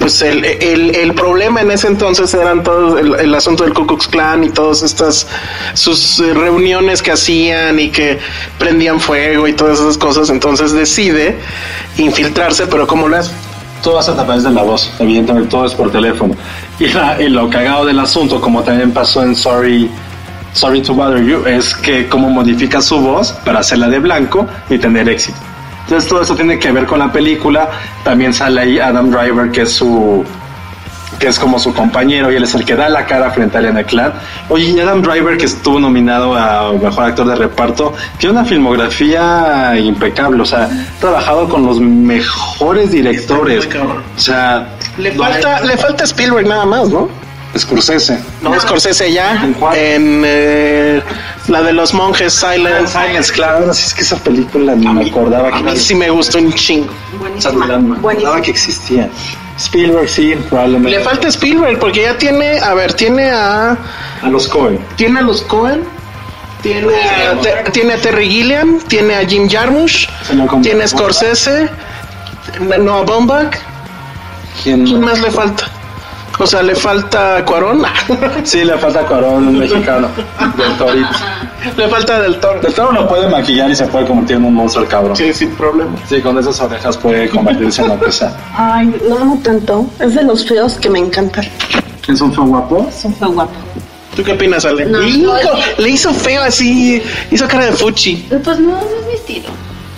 [0.00, 4.08] pues el, el, el problema en ese entonces eran todo el, asunto del Ku Klux
[4.08, 5.26] Klan y todas estas
[5.74, 8.18] sus eh, reuniones que hacían y que
[8.58, 10.30] prendían fuego y todas esas cosas.
[10.30, 11.36] Entonces decide
[11.98, 13.30] infiltrarse, pero ¿cómo lo hace?
[13.82, 16.34] Todo hace a través de la voz, evidentemente todo es por teléfono.
[16.78, 19.90] Y, la- y lo cagado del asunto, como también pasó en Sorry,
[20.52, 24.78] Sorry to Bother You, es que cómo modifica su voz para hacerla de blanco y
[24.78, 25.38] tener éxito.
[25.82, 27.68] Entonces todo eso tiene que ver con la película.
[28.04, 30.24] También sale ahí Adam Driver, que es su
[31.20, 33.60] que es como su compañero y él es el que da la cara frente a
[33.60, 34.14] Ariana Clan.
[34.48, 39.78] Oye, y Adam Driver, que estuvo nominado a Mejor Actor de Reparto, tiene una filmografía
[39.78, 43.68] impecable, o sea, ha trabajado con los mejores directores.
[44.16, 44.66] O sea,
[44.96, 47.08] Le falta, le falta Spielberg nada más, ¿no?
[47.58, 48.18] Scorsese.
[48.42, 49.42] No, Scorsese ya.
[49.44, 49.76] ¿En cuál?
[49.76, 51.02] En eh,
[51.48, 52.86] la de los monjes Silent.
[52.86, 55.94] Silence, claro, no sé, es que esa película ni me acordaba A que mí sí
[55.94, 56.92] me gustó un chingo.
[57.36, 59.08] o sea, me acordaba que existía.
[59.58, 60.90] Spielberg, sí, probablemente.
[60.96, 63.76] Le falta Spielberg porque ya tiene, a ver, tiene a
[64.22, 64.78] a los Cohen.
[64.96, 65.82] tiene a los Cohen,
[66.62, 70.08] tiene a, Te- tiene a Terry Gilliam, tiene a Jim Jarmusch,
[70.62, 71.68] tiene a Scorsese,
[72.78, 73.56] Noah Baumbach.
[74.62, 74.84] ¿Quién?
[74.84, 75.68] ¿Quién más le falta?
[76.40, 77.82] O sea, le falta Cuarón.
[78.44, 80.08] Sí, le falta Cuarón, un mexicano.
[80.56, 81.08] Del Torito.
[81.76, 82.60] le falta Del Toro.
[82.60, 85.14] Del Toro lo puede maquillar y se puede convertir en un monstruo el cabrón.
[85.16, 85.92] Sí, sin problema.
[86.08, 88.34] Sí, con esas orejas puede convertirse en lo que sea.
[88.56, 89.86] Ay, lo amo tanto.
[89.98, 91.44] Es de los feos que me encantan.
[92.08, 92.86] ¿Es un feo guapo?
[92.88, 93.52] Es un feo guapo.
[94.16, 94.86] ¿Tú qué opinas, Ale?
[94.86, 95.34] No, no,
[95.78, 97.00] le hizo feo así,
[97.30, 98.26] hizo cara de fuchi.
[98.42, 99.48] Pues no, no es mi estilo.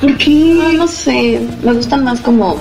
[0.00, 0.30] ¿Por qué?
[0.30, 1.40] No, no sé.
[1.62, 2.58] Me gustan más como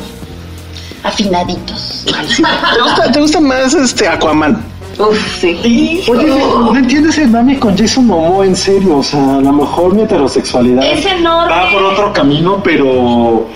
[1.03, 2.05] afinaditos.
[2.05, 4.61] ¿Te gusta, te gusta más este Aquaman?
[4.99, 6.01] Uf, sí.
[6.07, 8.97] Oye, no entiendes el mame con Jason Momoa, en serio.
[8.97, 11.51] O sea, a lo mejor mi heterosexualidad Es enorme.
[11.53, 13.47] va por otro camino, pero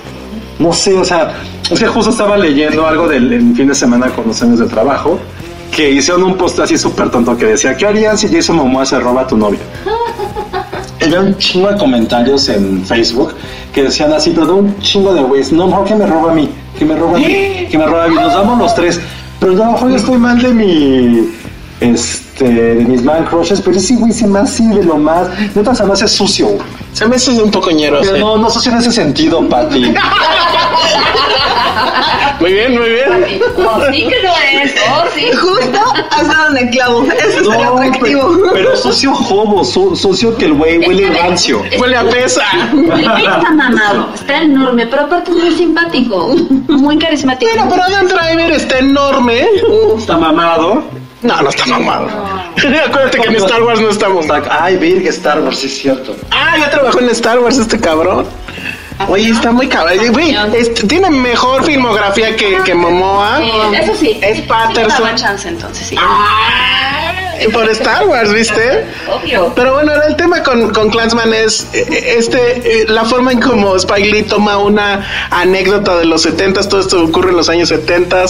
[0.57, 1.33] no sé, o sea,
[1.69, 4.65] es que justo estaba leyendo algo del en fin de semana con los años de
[4.67, 5.19] trabajo
[5.71, 8.97] que hicieron un post así súper tonto que decía, ¿qué harían si Jason Momoa se
[8.99, 9.59] roba a tu novia?
[11.01, 13.33] Había un chingo de comentarios en Facebook
[13.73, 16.33] que decían así, pero de un chingo de güeyes, no, mejor que me roba a
[16.35, 18.99] mí, que me roba mí, que me roba nos damos los tres.
[19.39, 21.29] Pero mejor yo estoy mal de mi,
[21.79, 25.75] este, de mis man crushes, pero ese güey se me hace de lo más, neta
[25.75, 26.84] se me hace sucio, güey.
[26.95, 27.99] Se me hace un poco ñero.
[28.01, 28.19] Pero sí.
[28.21, 29.93] no, no sucio en ese sentido, Pati.
[32.39, 33.41] Muy bien, muy bien.
[33.57, 34.31] Oh, sí que lo
[34.61, 34.73] es.
[34.91, 35.25] Oh, sí.
[35.33, 35.79] Justo
[36.11, 37.03] has dado en el clavo.
[37.03, 38.37] Eso es el No, atractivo.
[38.37, 41.61] pero, pero sucio jobo, sucio que el güey huele rancio.
[41.79, 42.43] Huele a pesa.
[43.17, 46.27] Está mamado, está enorme, pero aparte es muy simpático,
[46.67, 47.51] muy carismático.
[47.53, 49.45] Bueno, pero Adam Driver está enorme.
[49.97, 50.83] Está mamado.
[51.21, 52.07] No, no está mamado.
[52.57, 54.25] Acuérdate que en Star Wars no estamos.
[54.49, 56.15] Ay, Virg, Star Wars, sí es cierto.
[56.31, 58.25] Ah, ya trabajó en Star Wars este cabrón.
[59.07, 59.97] Oye, está muy cabrón.
[60.11, 63.37] Güey, este, tiene mejor filmografía que, que Momoa.
[63.37, 64.19] Sí, eso sí.
[64.21, 65.03] Es Sí Patterson.
[65.03, 65.95] daba chance entonces, sí.
[65.99, 66.95] Ah,
[67.51, 68.85] por Star Wars, ¿viste?
[69.11, 69.51] Obvio.
[69.55, 73.41] Pero bueno, ahora el tema con, con Clansman es eh, este eh, la forma en
[73.41, 77.69] como Spike Lee toma una anécdota de los 70 todo esto ocurre en los años
[77.69, 78.25] 70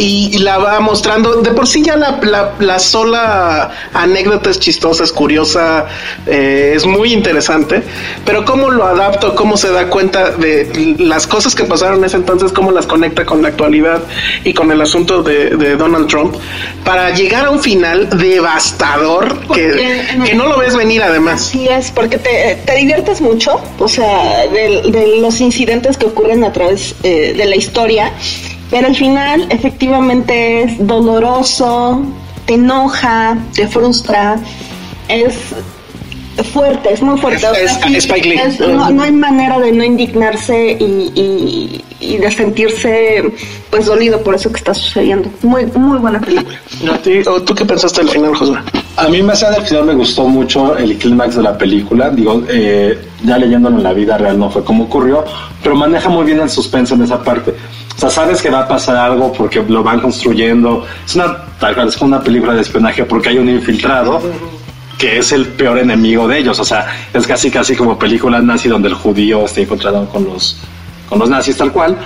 [0.00, 1.36] y, la va mostrando.
[1.42, 5.86] De por sí ya la, la, la sola anécdota es chistosa, es curiosa,
[6.26, 7.82] eh, es muy interesante,
[8.24, 12.16] pero cómo lo adapta, cómo se da cuenta de las cosas que pasaron en ese
[12.16, 14.02] entonces, cómo las conecta con la actualidad
[14.44, 16.34] y con el asunto de, de Donald Trump,
[16.84, 21.48] para llegar a un final devastador que, Porque- que no lo ves venir además.
[21.48, 26.44] Así es, porque te, te diviertes mucho, o sea, de, de los incidentes que ocurren
[26.44, 28.12] a través eh, de la historia,
[28.70, 32.02] pero al final efectivamente es doloroso,
[32.46, 34.36] te enoja, te frustra,
[35.08, 35.34] es
[36.52, 37.44] fuerte, es muy fuerte.
[37.44, 38.38] Es- O sea, es- sí, Spike Lee.
[38.38, 43.22] es- no, no hay manera de no indignarse y, y- y de sentirse
[43.68, 45.28] pues dolido por eso que está sucediendo.
[45.42, 46.58] Muy, muy buena película.
[46.94, 48.58] ¿A ti- o ¿Tú qué pensaste del final, Josué?
[48.96, 52.08] A mí más allá del final me gustó mucho el clímax de la película.
[52.10, 55.24] Digo, eh, ya leyéndolo en la vida real no fue como ocurrió,
[55.62, 57.54] pero maneja muy bien el suspenso en esa parte.
[57.96, 60.86] O sea, sabes que va a pasar algo porque lo van construyendo.
[61.04, 64.22] Es una, tal es como una película de espionaje porque hay un infiltrado
[64.96, 66.58] que es el peor enemigo de ellos.
[66.60, 70.58] O sea, es casi casi como película nazi donde el judío está encontrado con los,
[71.08, 71.96] con los nazis tal cual.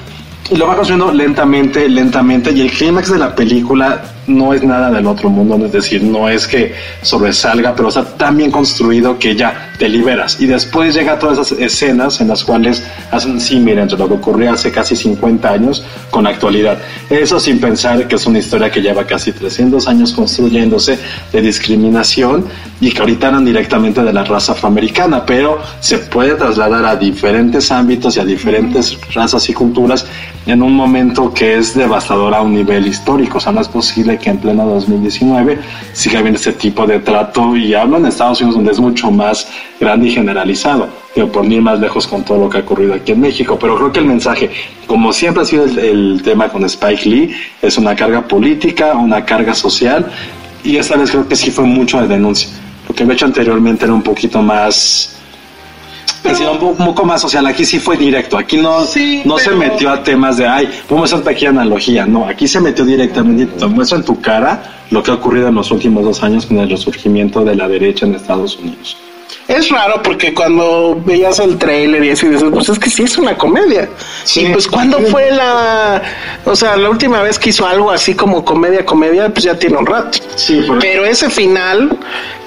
[0.50, 4.90] y lo va construyendo lentamente, lentamente, y el clímax de la película no es nada
[4.90, 9.36] del otro mundo, es decir, no es que sobresalga, pero está tan bien construido que
[9.36, 10.40] ya te liberas.
[10.40, 14.52] Y después llega todas esas escenas en las cuales hacen símil entre lo que ocurrió
[14.52, 16.78] hace casi 50 años con la actualidad.
[17.10, 20.98] Eso sin pensar que es una historia que lleva casi 300 años construyéndose
[21.32, 22.46] de discriminación
[22.80, 27.70] y que ahorita eran directamente de la raza afroamericana, pero se puede trasladar a diferentes
[27.70, 30.06] ámbitos y a diferentes razas y culturas
[30.46, 33.38] en un momento que es devastador a un nivel histórico.
[33.38, 35.58] O sea, no es posible que en pleno 2019
[35.92, 39.48] siga habiendo ese tipo de trato y hablo en Estados Unidos donde es mucho más
[39.80, 40.88] grande y generalizado.
[41.14, 43.58] Digo, por ir más lejos con todo lo que ha ocurrido aquí en México.
[43.58, 44.50] Pero creo que el mensaje,
[44.86, 49.24] como siempre ha sido el, el tema con Spike Lee, es una carga política, una
[49.24, 50.10] carga social
[50.62, 52.48] y esta vez creo que sí fue mucho de denuncia.
[52.88, 55.13] Lo que he hecho anteriormente era un poquito más
[56.30, 57.46] ha sido un poco más social.
[57.46, 58.36] Aquí sí fue directo.
[58.38, 62.06] Aquí no, Sí, no se metió a temas de, ay, vamos a hacer pequeña analogía.
[62.06, 65.54] No, aquí se metió directamente te muestra en tu cara lo que ha ocurrido en
[65.54, 68.96] los últimos dos años con el resurgimiento de la derecha en Estados Unidos.
[69.46, 73.18] Es raro porque cuando veías el trailer y así dices, pues es que sí es
[73.18, 73.88] una comedia.
[74.24, 74.40] Sí.
[74.46, 76.02] Y pues cuando fue la,
[76.46, 79.76] o sea, la última vez que hizo algo así como comedia, comedia, pues ya tiene
[79.76, 80.18] un rato.
[80.36, 81.98] Sí, por- Pero ese final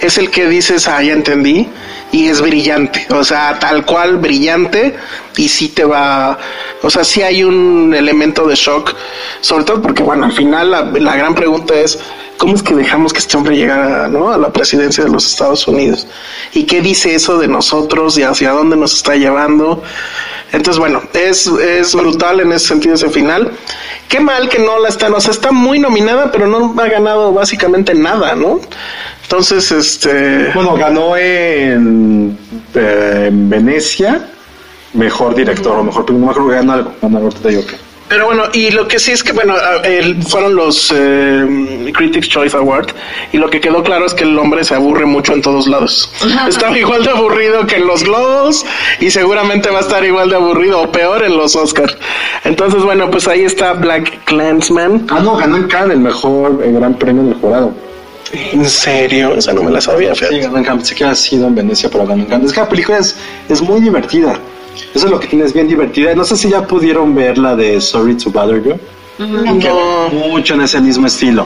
[0.01, 1.69] es el que dices, ah, ya entendí,
[2.11, 4.95] y es brillante, o sea, tal cual brillante,
[5.35, 6.37] y sí te va,
[6.81, 8.95] o sea, sí hay un elemento de shock,
[9.41, 11.99] sobre todo porque, bueno, al final la, la gran pregunta es,
[12.37, 16.07] ¿cómo es que dejamos que este hombre llegara a la presidencia de los Estados Unidos?
[16.53, 19.83] ¿Y qué dice eso de nosotros y hacia dónde nos está llevando?
[20.51, 23.51] Entonces, bueno, es, es brutal en ese sentido ese final.
[24.07, 27.33] Qué mal que no la están, o sea, está muy nominada, pero no ha ganado
[27.33, 28.61] básicamente nada, ¿no?
[29.23, 30.51] Entonces, este...
[30.53, 32.37] Bueno, ganó en,
[32.73, 34.29] eh, en Venecia
[34.93, 36.11] mejor director o mejor.
[36.11, 36.93] No me acuerdo que ganó algo.
[37.01, 37.86] Ganó algo, te digo que.
[38.09, 39.53] Pero bueno, y lo que sí es que, bueno,
[40.29, 42.87] fueron los eh, Critics' Choice Award,
[43.33, 46.09] y lo que quedó claro es que el hombre se aburre mucho en todos lados.
[46.47, 48.65] Estaba igual de aburrido que en los Globos,
[49.01, 51.97] y seguramente va a estar igual de aburrido o peor en los Oscars.
[52.45, 55.05] Entonces, bueno, pues ahí está Black Clansman.
[55.09, 57.73] Ah, no, ganó en Cannes el mejor el gran premio del jurado.
[58.51, 60.39] En serio, esa no me la sabía, Sí, fíjate.
[60.41, 60.79] ganó en Cannes.
[60.83, 62.47] Pensé que había sido en Venecia, pero ganó en Cannes.
[62.47, 63.15] Es que la película es,
[63.49, 64.37] es muy divertida.
[64.93, 66.13] Eso es lo que tiene, es bien divertida.
[66.15, 68.79] No sé si ya pudieron ver la de Sorry to Bother You.
[69.59, 71.45] Que va mucho en ese mismo estilo.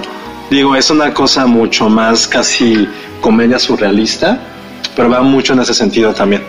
[0.50, 2.88] Digo, es una cosa mucho más casi
[3.22, 4.40] comedia surrealista,
[4.96, 6.44] pero va mucho en ese sentido también.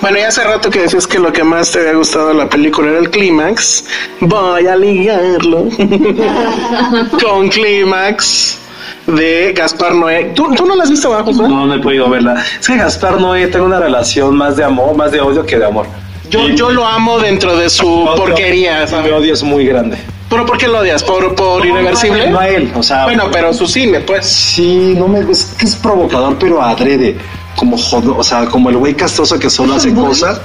[0.00, 2.48] Bueno, y hace rato que decías que lo que más te había gustado de la
[2.48, 3.84] película era el clímax.
[4.20, 5.68] Voy a ligarlo
[7.22, 8.58] con clímax
[9.06, 10.32] de Gaspar Noé.
[10.34, 11.48] ¿Tú, tú no la has visto, ¿verdad, Josué?
[11.48, 12.42] No, no he podido verla.
[12.60, 15.66] Es que Gaspar Noé tengo una relación más de amor, más de odio que de
[15.66, 15.86] amor.
[16.30, 18.86] Yo, yo lo amo dentro de su Odio- porquería.
[19.04, 19.98] Mi odio es muy grande.
[20.30, 21.02] ¿Pero por qué lo odias?
[21.02, 22.30] ¿Por, por irreversible?
[22.30, 23.04] No a él, o sea.
[23.04, 24.24] Bueno, pero su cine, pues.
[24.26, 27.16] Sí, no me es que es provocador, pero adrede.
[27.54, 30.40] Como jodo, o sea, como el güey castroso que solo hace cosas.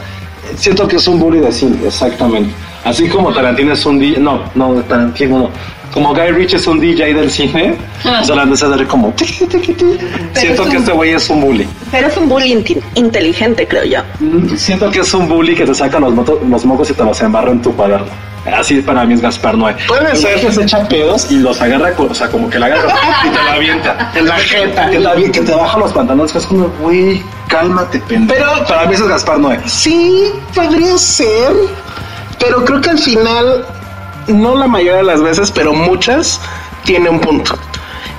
[0.58, 2.54] Siento que es un bully de cine, exactamente.
[2.84, 5.50] Así como Tarantino es un DJ, no, no, Tarantino no.
[5.94, 7.76] Como Guy Ritchie es un DJ del cine,
[8.24, 9.12] solamente se hace como.
[9.14, 9.98] tiqui, tiqui, tiqui.
[10.34, 11.68] Siento es que un- este güey es un bully.
[11.92, 14.00] Pero es un bullying inti- inteligente, creo yo.
[14.58, 16.14] Siento que es un bully que te saca los,
[16.48, 18.08] los mocos y te los embarra en tu cuaderno.
[18.46, 19.76] Así para mí es Gaspar Noé.
[19.88, 20.40] Puede ser.
[20.40, 22.94] que se echa pedos y los agarra, o sea, como que la agarra
[23.26, 24.12] y te la avienta.
[24.16, 24.90] En la jeta.
[24.90, 28.40] Que, te, que te baja los pantalones, que es como, güey, cálmate, pendejo.
[28.56, 29.60] Pero- para mí eso es Gaspar Noé.
[29.66, 31.52] Sí, podría ser.
[32.40, 33.66] Pero creo que al final,
[34.28, 36.40] no la mayoría de las veces, pero muchas,
[36.86, 37.58] tiene un punto.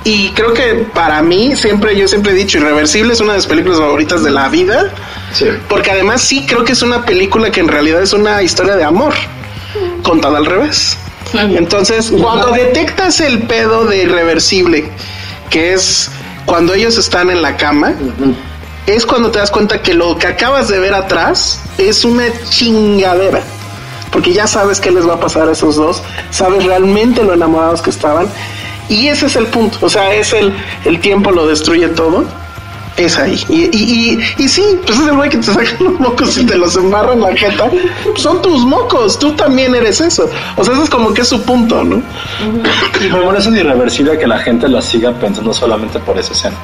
[0.05, 3.47] Y creo que para mí, siempre, yo siempre he dicho, Irreversible es una de mis
[3.47, 4.93] películas favoritas de la vida.
[5.33, 5.47] Sí.
[5.69, 8.85] Porque además sí creo que es una película que en realidad es una historia de
[8.85, 9.15] amor,
[10.03, 10.97] contada al revés.
[11.35, 14.91] Entonces, cuando detectas el pedo de irreversible,
[15.51, 16.11] que es
[16.47, 17.95] cuando ellos están en la cama,
[18.87, 23.43] es cuando te das cuenta que lo que acabas de ver atrás es una chingadera.
[24.11, 27.83] Porque ya sabes qué les va a pasar a esos dos, sabes realmente lo enamorados
[27.83, 28.27] que estaban.
[28.89, 30.53] Y ese es el punto, o sea, es el,
[30.85, 32.25] el tiempo lo destruye todo.
[32.97, 33.41] Es ahí.
[33.49, 36.45] Y, y, y, y sí, pues es el güey que te saca los mocos y
[36.45, 37.71] te los embarra en la jeta.
[38.17, 40.29] Son tus mocos, tú también eres eso.
[40.57, 42.03] O sea, eso es como que es su punto, ¿no?
[43.23, 46.57] Bueno, es irreversible que la gente la siga pensando solamente por esa escena.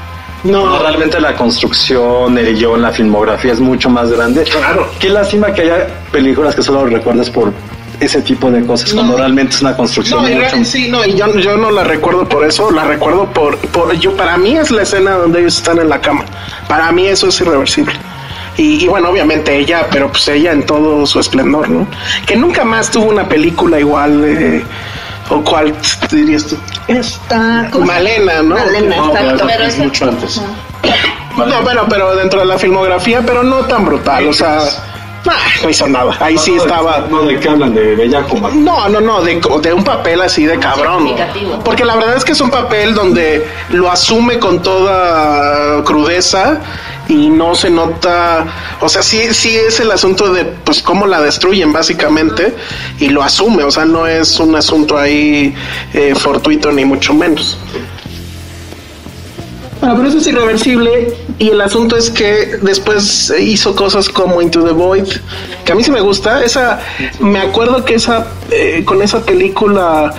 [0.45, 4.45] No, realmente la construcción, el guion, la filmografía es mucho más grande.
[4.45, 4.91] Claro.
[4.99, 7.53] Qué lástima que haya películas que solo recuerdes por
[8.01, 11.15] ese tipo de cosas, cuando realmente es una construcción No, y mucho sí, no, y
[11.15, 14.71] yo, yo no la recuerdo por eso, la recuerdo por, por, yo, para mí es
[14.71, 16.25] la escena donde ellos están en la cama.
[16.69, 17.95] Para mí eso es irreversible.
[18.57, 21.89] Y, y, bueno, obviamente ella, pero pues ella en todo su esplendor, ¿no?
[22.25, 24.65] Que nunca más tuvo una película igual, eh,
[25.31, 25.75] o cuál
[26.11, 26.57] dirías tú.
[26.89, 28.57] Está Malena, ¿no?
[28.57, 29.45] Malena, No, exacto.
[29.47, 30.41] pero es mucho antes.
[31.37, 34.59] No, bueno, pero dentro de la filmografía, pero no tan brutal, o sea,
[35.25, 35.33] nah,
[35.63, 36.17] no hizo nada.
[36.21, 37.07] Ahí sí estaba.
[37.11, 37.75] No, ¿de qué hablan?
[37.75, 38.37] ¿De Bellaco?
[38.53, 41.09] No, no, no, de, de un papel así de cabrón.
[41.65, 46.61] Porque la verdad es que es un papel donde lo asume con toda crudeza
[47.09, 48.47] y no se nota,
[48.81, 52.55] o sea, sí, sí es el asunto de pues cómo la destruyen básicamente
[52.99, 55.55] y lo asume, o sea, no es un asunto ahí
[55.93, 57.59] eh, fortuito ni mucho menos.
[59.81, 64.65] Bueno, pero eso es irreversible y el asunto es que después hizo cosas como Into
[64.65, 65.05] the Void,
[65.65, 66.43] que a mí sí me gusta.
[66.43, 66.81] Esa,
[67.21, 70.15] me acuerdo que esa, eh, con esa película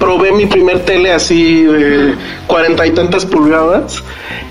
[0.00, 2.14] probé mi primer tele así de
[2.48, 4.02] cuarenta y tantas pulgadas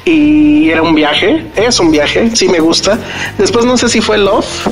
[0.05, 2.97] y era un viaje, es un viaje, sí me gusta.
[3.37, 4.67] Después no sé si fue Love,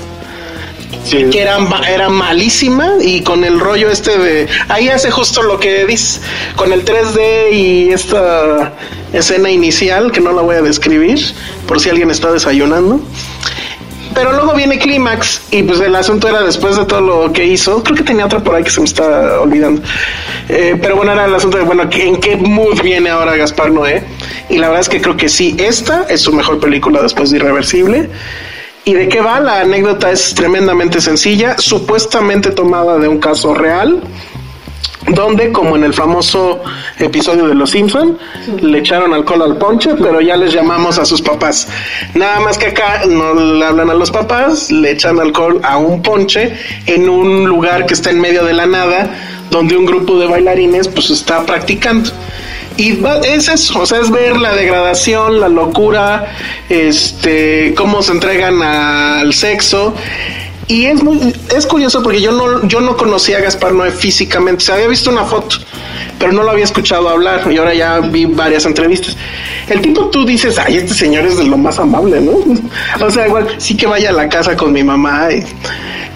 [1.04, 1.58] Sí, que era,
[1.89, 6.22] era malísima y con el rollo este de ahí hace justo lo que dices
[6.56, 8.74] con el 3D y esta
[9.12, 11.20] escena inicial que no la voy a describir
[11.67, 13.02] por si alguien está desayunando
[14.13, 17.84] pero luego viene Clímax y pues el asunto era después de todo lo que hizo
[17.84, 19.82] creo que tenía otra por ahí que se me está olvidando
[20.50, 24.04] Eh, pero bueno era el asunto de bueno ¿en qué mood viene ahora Gaspar Noé?
[24.50, 27.38] y la verdad es que creo que sí esta es su mejor película después de
[27.38, 28.10] Irreversible
[28.84, 29.39] ¿Y de qué va?
[29.39, 34.02] La anécdota es tremendamente sencilla, supuestamente tomada de un caso real,
[35.08, 36.62] donde, como en el famoso
[37.00, 38.17] episodio de Los Simpson,
[38.62, 41.67] le echaron alcohol al ponche, pero ya les llamamos a sus papás.
[42.13, 46.02] Nada más que acá no le hablan a los papás, le echan alcohol a un
[46.02, 49.10] ponche en un lugar que está en medio de la nada,
[49.50, 52.12] donde un grupo de bailarines pues está practicando.
[52.78, 56.34] Y es eso, o sea, es ver la degradación, la locura,
[56.70, 59.94] este, cómo se entregan al sexo.
[60.72, 64.64] Y es muy, es curioso porque yo no, yo no conocía a Gaspar Noé físicamente,
[64.64, 65.58] se había visto una foto,
[66.18, 69.18] pero no lo había escuchado hablar y ahora ya vi varias entrevistas.
[69.68, 72.32] El tipo tú dices, ay, este señor es de lo más amable, ¿no?
[73.06, 75.28] O sea, igual sí que vaya a la casa con mi mamá.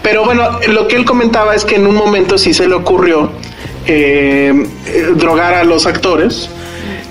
[0.01, 3.33] Pero bueno, lo que él comentaba es que en un momento sí se le ocurrió
[3.87, 4.53] eh,
[4.85, 6.49] eh, drogar a los actores,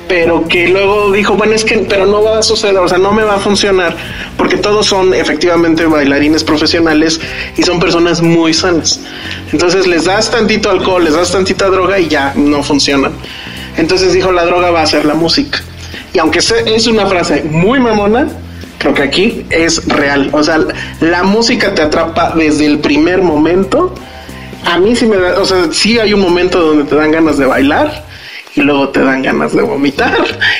[0.08, 3.12] pero que luego dijo, bueno, es que, pero no va a suceder, o sea, no
[3.12, 3.96] me va a funcionar,
[4.36, 7.20] porque todos son efectivamente bailarines profesionales
[7.56, 9.00] y son personas muy sanas.
[9.52, 13.12] Entonces les das tantito alcohol, les das tantita droga y ya no funcionan.
[13.76, 15.62] Entonces dijo, la droga va a ser la música.
[16.12, 18.28] Y aunque es una frase muy mamona,
[18.78, 20.30] creo que aquí es real.
[20.32, 20.60] O sea,
[21.00, 23.94] la música te atrapa desde el primer momento.
[24.64, 27.36] A mí sí me da, o sea, sí hay un momento donde te dan ganas
[27.36, 28.03] de bailar
[28.56, 30.16] y luego te dan ganas de vomitar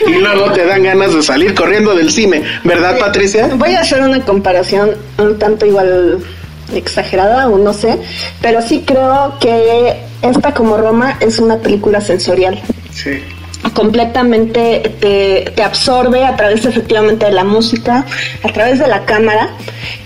[0.07, 3.51] y luego te dan ganas de salir corriendo del cine, ¿verdad, Patricia?
[3.55, 6.19] Voy a hacer una comparación un tanto igual
[6.75, 7.99] exagerada o no sé,
[8.41, 12.61] pero sí creo que esta como Roma es una película sensorial.
[12.93, 13.23] Sí.
[13.73, 18.05] Completamente te, absorbe a través efectivamente de la música,
[18.43, 19.51] a través de la cámara,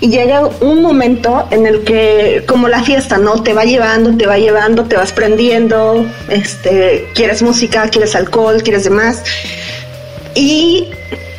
[0.00, 3.42] y llega un momento en el que, como la fiesta, ¿no?
[3.42, 8.84] Te va llevando, te va llevando, te vas prendiendo, este, quieres música, quieres alcohol, quieres
[8.84, 9.24] demás,
[10.34, 10.88] y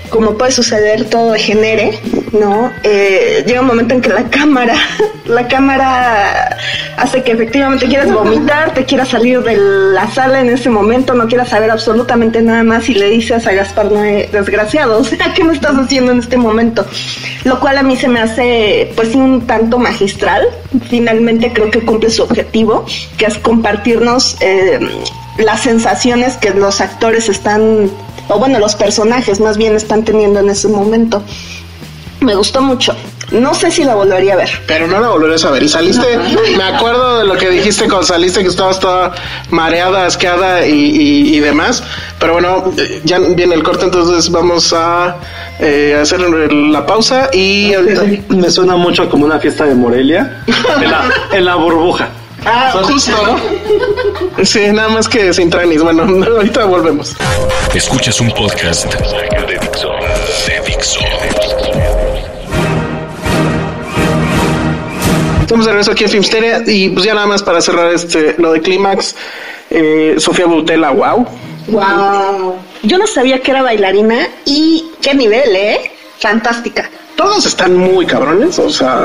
[0.10, 2.00] como puede suceder, todo degenere,
[2.32, 2.72] ¿no?
[2.84, 4.76] Eh, llega un momento en que la cámara,
[5.26, 6.58] la cámara
[6.98, 11.28] hace que efectivamente quieras vomitar, te quieras salir de la sala en ese momento, no
[11.28, 15.44] quieras saber absolutamente nada más y le dices a Gaspar Noé, desgraciado, o sea, ¿qué
[15.44, 16.86] me estás haciendo en este momento?
[17.44, 20.46] Lo cual a mí se me hace, pues, un tanto magistral.
[20.90, 22.86] Finalmente creo que cumple su objetivo,
[23.18, 24.80] que es compartirnos eh,
[25.38, 27.90] las sensaciones que los actores están
[28.30, 31.22] o bueno, los personajes más bien están teniendo en ese momento.
[32.22, 32.96] Me gustó mucho.
[33.32, 34.50] No sé si la volvería a ver.
[34.66, 35.62] Pero no la volverás a ver.
[35.62, 36.18] Y saliste,
[36.58, 39.12] me acuerdo de lo que dijiste cuando saliste, que estabas toda
[39.52, 41.84] mareada, asqueada y, y- y demás.
[42.20, 45.18] Pero bueno, ya viene el corte, entonces vamos a
[45.60, 46.20] eh, hacer
[46.52, 48.04] la pausa y ahorita...
[48.36, 50.42] Me suena mucho como una fiesta de Morelia
[50.82, 52.10] en la, en la burbuja.
[52.52, 53.12] Ah, justo,
[54.38, 54.44] ¿no?
[54.46, 55.82] Sí, nada más que sin tranis.
[55.84, 56.04] Bueno,
[56.38, 57.16] ahorita volvemos.
[57.74, 59.90] Escuchas un podcast de Dixo.
[60.48, 61.00] De Dixo.
[65.42, 68.52] Estamos de regreso aquí en Filmsteria y pues ya nada más para cerrar este lo
[68.54, 69.16] de Clímax.
[69.72, 71.26] eh, Sofía Boutella, wow.
[71.68, 72.56] Wow.
[72.84, 75.92] Yo no sabía que era bailarina y qué nivel, ¿eh?
[76.20, 76.90] Fantástica.
[77.16, 78.98] Todos están muy cabrones, o sea,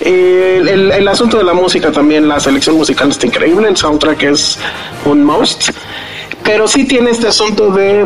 [0.00, 3.76] eh, el, el- el asunto de la música también, la selección musical está increíble, el
[3.76, 4.58] soundtrack es
[5.04, 5.70] un must,
[6.42, 8.04] pero sí tiene este asunto de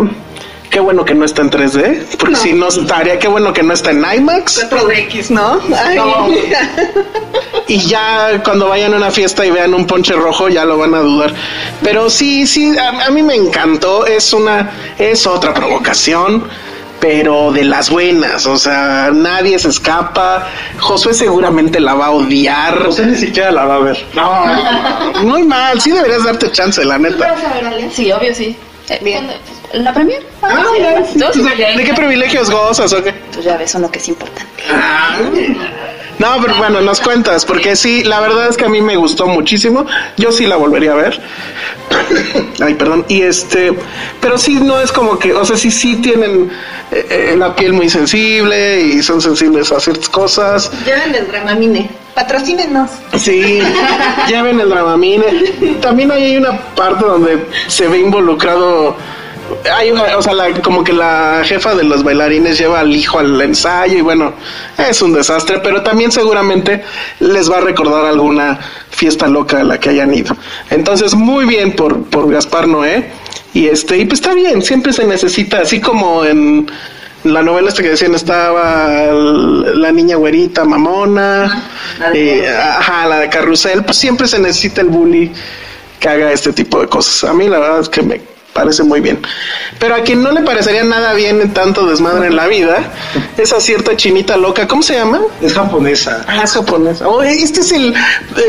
[0.70, 3.72] Qué bueno que no está en 3D, porque si no estaría, qué bueno que no
[3.74, 4.70] está en IMAX.
[4.70, 5.58] 4DX, ¿no?
[5.76, 5.98] Ay.
[7.66, 10.94] Y ya cuando vayan a una fiesta y vean un ponche rojo, ya lo van
[10.94, 11.34] a dudar.
[11.82, 14.06] Pero sí, sí, a, a mí me encantó.
[14.06, 16.44] Es una, es otra provocación,
[17.00, 18.46] pero de las buenas.
[18.46, 20.46] O sea, nadie se escapa.
[20.78, 22.84] Josué seguramente la va a odiar.
[22.84, 24.06] José ni siquiera la va a ver.
[24.14, 24.44] No,
[25.22, 25.80] muy mal.
[25.80, 27.32] Sí deberías darte chance, la neta.
[27.32, 27.90] ¿Vas a ver, Ale?
[27.90, 28.56] Sí, obvio, sí.
[28.88, 29.28] Eh, Bien.
[29.72, 30.20] ¿La premier?
[30.42, 31.00] Ah, mira.
[31.00, 33.12] ¿De, de qué privilegios gozas o qué?
[33.32, 34.64] Pues ya ves, uno que es importante.
[36.20, 39.26] No, pero bueno, nos cuentas, porque sí, la verdad es que a mí me gustó
[39.26, 39.86] muchísimo.
[40.18, 41.18] Yo sí la volvería a ver.
[42.60, 43.06] Ay, perdón.
[43.08, 43.72] Y este,
[44.20, 46.50] pero sí, no es como que, o sea, sí, sí tienen
[46.92, 50.70] eh, eh, la piel muy sensible y son sensibles a ciertas cosas.
[50.84, 51.88] Lleven el Dramamine.
[52.14, 52.90] Patrocínenos.
[53.16, 53.62] Sí,
[54.28, 55.24] lleven el Dramamine.
[55.80, 58.94] También hay una parte donde se ve involucrado.
[59.76, 63.18] Hay una, o sea, la- como que la jefa de los bailarines lleva al hijo
[63.18, 64.32] al ensayo y bueno,
[64.78, 66.82] es un desastre, pero también seguramente
[67.20, 68.58] les va a recordar alguna
[68.90, 70.36] fiesta loca a la que hayan ido.
[70.70, 73.10] Entonces, muy bien por, por Gaspar Noé.
[73.52, 76.70] Y este, y pues está bien, siempre se necesita, así como en
[77.24, 81.64] la novela esta que decían estaba la niña güerita mamona,
[81.98, 85.32] la de eh, ajá, la de carrusel, pues siempre se necesita el bully
[85.98, 87.28] que haga este tipo de cosas.
[87.28, 88.20] A mí la verdad es que me
[88.52, 89.20] parece muy bien.
[89.78, 92.78] Pero a quien no le parecería nada bien en tanto desmadre en la vida,
[93.36, 95.20] esa cierta chinita loca, ¿cómo se llama?
[95.40, 96.24] Es japonesa.
[96.26, 97.08] Ah, es japonesa.
[97.08, 97.94] Oh, este es el,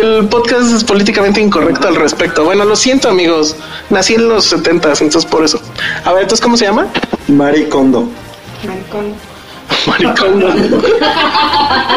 [0.01, 2.43] el podcast es políticamente incorrecto al respecto.
[2.43, 3.55] Bueno, lo siento amigos,
[3.89, 5.61] nací en los 70 entonces por eso.
[6.05, 6.87] A ver, entonces, ¿cómo se llama?
[7.27, 8.09] Mari Kondo.
[9.87, 10.43] Maricón.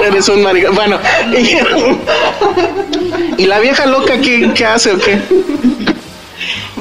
[0.07, 0.75] Eres un maricón.
[0.75, 0.99] Bueno,
[1.33, 1.57] y,
[3.43, 5.21] y la vieja loca, ¿qué, qué hace o qué?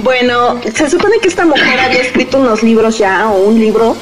[0.04, 3.96] Bueno, se supone que esta mujer había escrito unos libros ya, o un libro,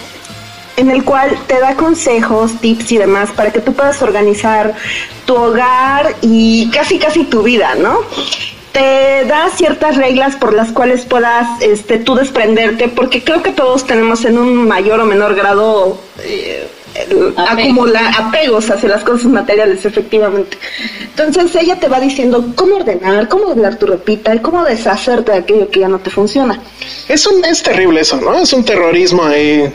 [0.75, 4.73] en el cual te da consejos, tips y demás para que tú puedas organizar
[5.27, 7.99] tu hogar y casi casi tu vida, ¿no?
[8.71, 13.85] Te da ciertas reglas por las cuales puedas este, tú desprenderte, porque creo que todos
[13.85, 17.33] tenemos en un mayor o menor grado eh, Apego.
[17.37, 20.57] acumular apegos hacia las cosas materiales, efectivamente.
[21.01, 25.37] Entonces ella te va diciendo cómo ordenar, cómo ordenar tu ropita y cómo deshacerte de
[25.39, 26.61] aquello que ya no te funciona.
[27.07, 28.37] Es, un, es terrible eso, ¿no?
[28.39, 29.71] Es un terrorismo ahí.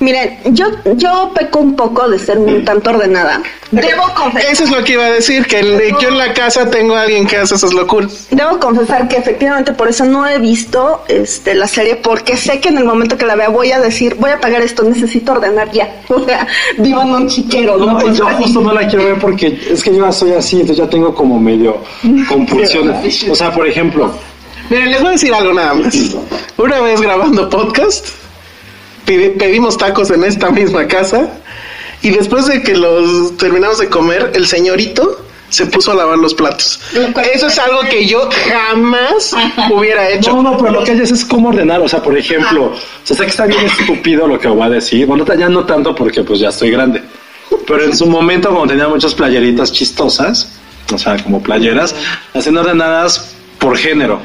[0.00, 0.64] Miren, yo,
[0.96, 3.42] yo peco un poco de ser un tanto ordenada.
[3.70, 6.70] Debo confesar, Eso es lo que iba a decir, que el- yo en la casa
[6.70, 8.26] tengo a alguien que hace esas locuras.
[8.30, 12.70] debo confesar que efectivamente por eso no he visto este, la serie, porque sé que
[12.70, 15.70] en el momento que la vea voy a decir, voy a pagar esto, necesito ordenar
[15.70, 16.00] ya.
[16.08, 16.46] O sea,
[16.78, 17.86] vivo en un chiquero, ¿no?
[18.00, 20.78] No, yo justo no la quiero ver porque es que yo ya soy así, entonces
[20.84, 21.76] ya tengo como medio
[22.28, 23.24] compulsiones.
[23.30, 24.10] O sea, por ejemplo,
[24.70, 25.94] Miren, les voy a decir algo nada más.
[26.56, 28.06] Una vez grabando podcast,
[29.38, 31.28] pedimos tacos en esta misma casa
[32.02, 36.32] y después de que los terminamos de comer, el señorito se puso a lavar los
[36.32, 36.80] platos.
[37.34, 39.34] Eso es algo que yo jamás
[39.70, 40.32] hubiera hecho.
[40.32, 41.80] No, no, pero lo que haces es cómo ordenar.
[41.80, 44.70] O sea, por ejemplo, o sea, sé que está bien estúpido lo que voy a
[44.70, 45.06] decir.
[45.06, 47.02] Bueno, ya no tanto porque pues ya estoy grande.
[47.66, 50.52] Pero en su momento, cuando tenía muchas playeritas chistosas,
[50.92, 51.94] o sea, como playeras,
[52.32, 54.20] tenía ordenadas por género.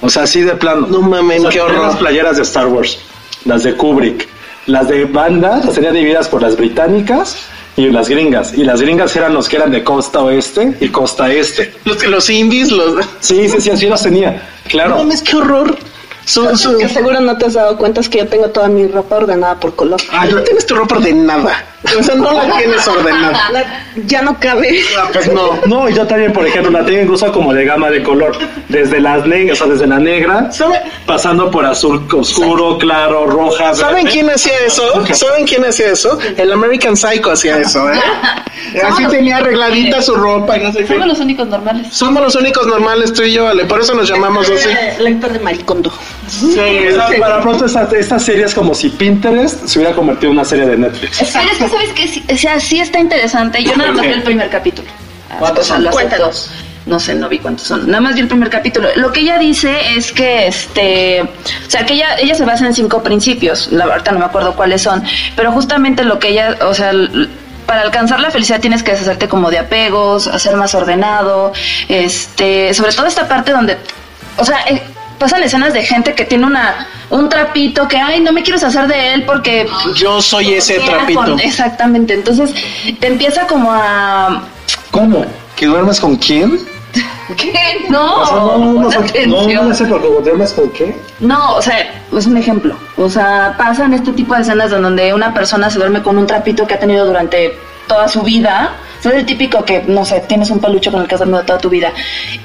[0.00, 0.86] O sea, así de plano.
[0.88, 1.86] No mames, O sea, qué horror.
[1.86, 2.98] Las playeras de Star Wars,
[3.44, 4.28] las de Kubrick,
[4.66, 7.36] las de banda, las tenía divididas por las británicas
[7.76, 8.54] y las gringas.
[8.54, 11.74] Y las gringas eran los que eran de costa oeste y costa este.
[11.84, 13.04] Los, los indies, los...
[13.20, 14.48] Sí, sí, sí, así los tenía.
[14.68, 14.90] Claro.
[14.90, 15.76] No mames, qué horror.
[16.24, 18.86] Su- su- Que seguro no te has dado cuenta es que yo tengo toda mi
[18.86, 20.00] ropa ordenada por color.
[20.12, 21.64] Ah, no tienes tu ropa ordenada.
[21.98, 23.48] O sea, no la tienes ordenada.
[23.52, 23.64] La-
[24.06, 24.80] ya no cabe.
[24.96, 25.58] Ah, pues no.
[25.66, 29.26] No, yo también, por ejemplo, la tengo incluso como de gama de color, desde las
[29.26, 33.74] negras, o sea, desde la negra, ¿Sabe- pasando por azul oscuro, claro, roja.
[33.74, 34.10] ¿Saben verde.
[34.10, 35.04] quién hacía eso?
[35.12, 36.18] ¿Saben quién hacía eso?
[36.36, 38.00] El American Psycho hacía eso, ¿eh?
[38.84, 40.86] Así tenía arregladita su ropa y no sé qué.
[40.86, 41.88] Somos los únicos normales.
[41.92, 43.64] Somos los únicos normales, tú y yo, Ale.
[43.64, 44.68] Por eso nos llamamos así.
[44.68, 45.92] Eh, Lector de maricondo.
[46.26, 50.38] O sea, para pronto esta, esta serie es como si Pinterest se hubiera convertido en
[50.38, 51.18] una serie de Netflix.
[51.32, 53.62] Pero es que sabes que sí, o sea, sí está interesante.
[53.62, 54.88] Yo nada más vi el primer capítulo.
[55.38, 55.84] ¿Cuántos son?
[55.86, 56.50] Cuéntanos.
[56.84, 57.86] No sé, no vi cuántos son.
[57.86, 58.88] Nada más vi el primer capítulo.
[58.96, 62.74] Lo que ella dice es que, este, o sea, que ella, ella se basa en
[62.74, 63.70] cinco principios.
[63.70, 65.02] La verdad no me acuerdo cuáles son,
[65.36, 66.92] pero justamente lo que ella, o sea,
[67.66, 71.52] para alcanzar la felicidad tienes que deshacerte como de apegos, hacer más ordenado,
[71.88, 73.78] este, sobre todo esta parte donde,
[74.36, 74.82] o sea, eh,
[75.22, 78.88] pasan escenas de gente que tiene una un trapito que ay no me quiero deshacer
[78.88, 81.20] de él porque Yo soy ese trapito.
[81.20, 82.52] con- exactamente entonces
[82.98, 84.42] te empieza como a
[84.90, 85.24] ¿Cómo?
[85.54, 86.58] ¿Que duermes con quién?
[87.36, 87.52] ¿Qué?
[87.88, 89.68] No, O sea, no, no, no, pon no, no, atención.
[89.68, 90.96] no sé por qué, ¿dramas con qué?
[91.20, 92.76] No, o sea, es un ejemplo.
[92.96, 96.26] O sea, pasan este tipo de escenas en donde una persona se duerme con un
[96.26, 97.56] trapito que ha tenido durante
[97.86, 98.72] toda su vida.
[99.04, 101.58] Es el típico que, no sé, tienes un peluche con el que has dormido toda
[101.58, 101.92] tu vida.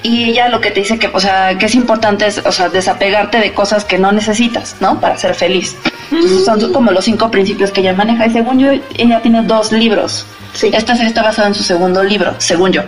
[0.02, 2.70] Y ella lo que te dice que, o sea, que es importante es, o sea,
[2.70, 5.00] desapegarte de cosas que no necesitas, ¿no?
[5.00, 5.76] Para ser feliz.
[6.12, 8.26] Entonces, son como los cinco principios que ella maneja.
[8.26, 10.26] Y según yo, ella tiene dos libros.
[10.54, 10.72] Sí.
[10.74, 12.82] Esta serie está basada en su segundo libro, según yo.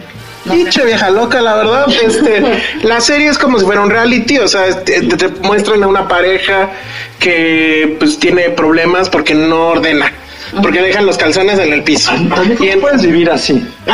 [0.46, 0.54] No.
[0.54, 1.86] Pinche vieja loca, la verdad.
[2.04, 2.44] Este,
[2.84, 6.08] la serie es como si fuera un reality, o sea, te, te muestran a una
[6.08, 6.70] pareja
[7.20, 10.12] que pues tiene problemas porque no ordena,
[10.62, 12.12] porque dejan los calzones en el piso.
[12.12, 13.66] También, Y ¿cómo en- puedes vivir así?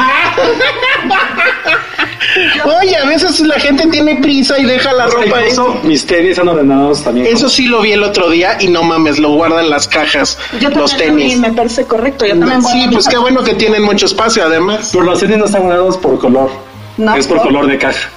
[2.82, 5.52] Oye, a veces la gente tiene prisa y deja la ropa ahí.
[5.84, 7.28] Mis tenis están ordenados también.
[7.28, 10.70] Eso sí lo vi el otro día y no mames, lo guardan las cajas, Yo
[10.70, 11.38] los también, tenis.
[11.40, 12.26] me parece correcto.
[12.26, 14.90] Yo también Sí, pues qué bueno que tienen mucho espacio además.
[14.92, 16.50] Pero los tenis no están ordenados por color.
[16.98, 17.48] No, es por ¿por?
[17.48, 18.10] color de caja.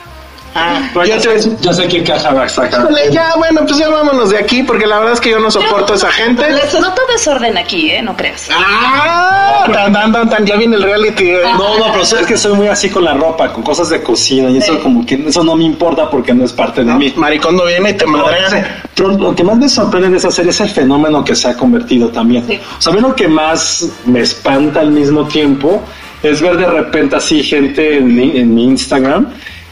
[0.54, 2.88] Ah, ya te- sé, ya sé qué caja va a sacar.
[3.12, 5.92] Ya, bueno, pues ya vámonos de aquí porque la verdad es que yo no soporto
[5.92, 6.42] a esa gente.
[6.80, 8.02] No todo es orden aquí, ¿eh?
[8.02, 8.48] No creas.
[8.50, 11.30] Ah, tan, tan, tan, tan, ya viene el reality.
[11.30, 11.40] eh.
[11.56, 14.50] No, no, pero es que soy muy así con la ropa, con cosas de cocina
[14.50, 17.12] y eso como que eso no me importa porque no es parte de mí.
[17.16, 18.82] Maricondo viene y te madrea.
[18.94, 21.56] Pero lo que más me sorprende de esa serie es el fenómeno que se ha
[21.56, 22.44] convertido también.
[22.48, 22.58] Sí.
[22.78, 25.82] O sea, a mí lo que más me espanta al mismo tiempo
[26.22, 29.28] es ver de repente así gente en mi, en mi Instagram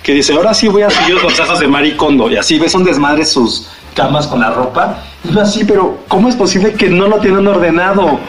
[0.06, 2.30] que dice, ahora sí voy a seguir los consejos de Marie Kondo.
[2.30, 5.02] Y así ves un desmadre sus camas con la ropa.
[5.24, 8.20] Y yo así, pero ¿cómo es posible que no lo tienen ordenado?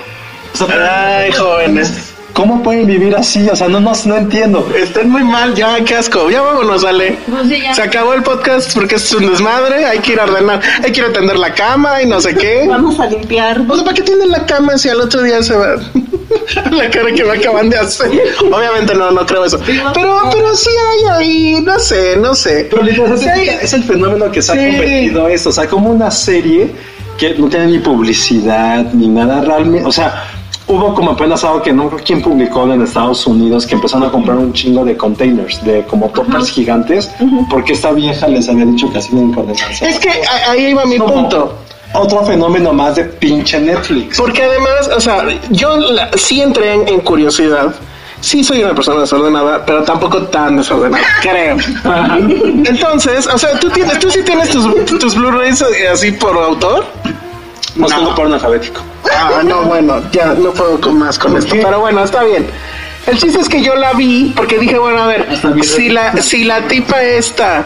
[0.92, 2.07] Ay, jóvenes.
[2.34, 3.48] ¿Cómo pueden vivir así?
[3.50, 4.68] O sea, no, no, no entiendo.
[4.76, 6.30] Están muy mal, ya, qué asco.
[6.30, 7.18] Ya vámonos, Ale.
[7.30, 7.74] Pues sí, ya.
[7.74, 9.86] Se acabó el podcast porque es un desmadre.
[9.86, 12.36] Hay que ir a ordenar, hay que ir a tender la cama y no sé
[12.36, 12.66] qué.
[12.68, 13.62] Vamos a limpiar.
[13.68, 15.76] O sea, ¿para qué tienen la cama si al otro día se va?
[16.72, 18.12] la cara que me acaban de hacer.
[18.52, 19.60] Obviamente no, no creo eso.
[19.94, 22.68] Pero, pero sí hay ahí, no sé, no sé.
[22.70, 23.24] Pero es,
[23.64, 24.60] es el fenómeno que se Sí.
[24.60, 26.72] ha convertido esto, o sea, como una serie
[27.18, 30.24] que no tiene ni publicidad ni nada realmente, o sea,
[30.68, 34.38] hubo como apenas algo que no quién publicó en Estados Unidos que empezaron a comprar
[34.38, 37.10] un chingo de containers, de como toppers gigantes,
[37.50, 39.34] porque esta vieja les había dicho que así no.
[39.82, 40.10] Es que
[40.50, 41.54] ahí iba mi punto.
[41.94, 44.18] Otro fenómeno más de pinche Netflix.
[44.18, 47.74] Porque además, o sea, yo la- sí entré en, en curiosidad.
[48.20, 51.56] Sí soy una persona desordenada, pero tampoco tan desordenada, creo.
[52.66, 56.86] Entonces, o sea, tú tienes, tú sí tienes tus, tus Blu-rays eh, así por autor.
[57.78, 58.82] No tengo por alfabético.
[59.12, 61.52] Ah, no, bueno, ya no puedo con más con esto.
[61.52, 62.48] Pero bueno, está bien.
[63.06, 65.28] El chiste es que yo la vi porque dije, bueno, a ver,
[65.64, 67.66] si la, si la tipa esta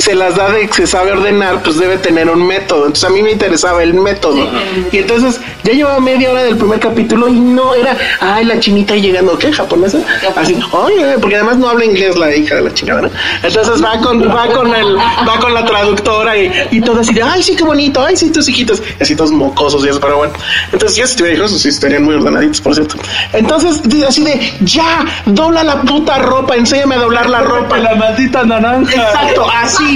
[0.00, 2.86] se las da de que se sabe ordenar, pues debe tener un método.
[2.86, 4.48] Entonces a mí me interesaba el método.
[4.90, 8.94] Y entonces ya llevaba media hora del primer capítulo y no era, ay, la chinita
[8.94, 9.52] llegando, ¿qué?
[9.52, 9.98] ¿Japonesa?
[10.36, 13.10] Así, oye, porque además no habla inglés la hija de la chingada, ¿no?
[13.42, 17.22] Entonces va con, va con el, va con la traductora y, y todo así de,
[17.22, 20.16] ay, sí, qué bonito, ay, sí, tus hijitos, y así todos mocosos y eso, pero
[20.16, 20.32] bueno.
[20.72, 22.96] Entonces ya si tuviera hijos, sí estarían muy ordenaditos, por cierto.
[23.32, 27.78] Entonces, así de, ya, dobla la puta ropa, enséñame a doblar la ropa.
[27.78, 28.92] La maldita naranja.
[28.92, 29.89] Exacto, así.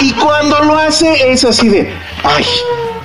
[0.00, 1.92] Y cuando lo hace es así de,
[2.24, 2.44] ay,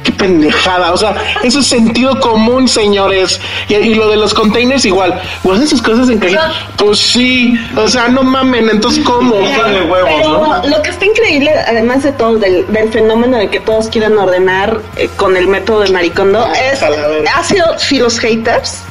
[0.03, 0.93] qué pendejada.
[0.93, 3.39] O sea, eso es sentido común, señores.
[3.70, 5.20] Y, y lo de los containers igual.
[5.43, 6.53] ¿Guardan sus cosas en caja?
[6.78, 7.59] Pues sí.
[7.76, 8.70] O sea, no mamen.
[8.70, 9.36] Entonces, ¿cómo?
[9.36, 10.68] Huevos, Pero ¿no?
[10.68, 14.80] lo que está increíble, además de todo, del, del fenómeno de que todos quieren ordenar
[14.95, 18.84] eh, con el método de Maricondo, es, ha sido si los haters,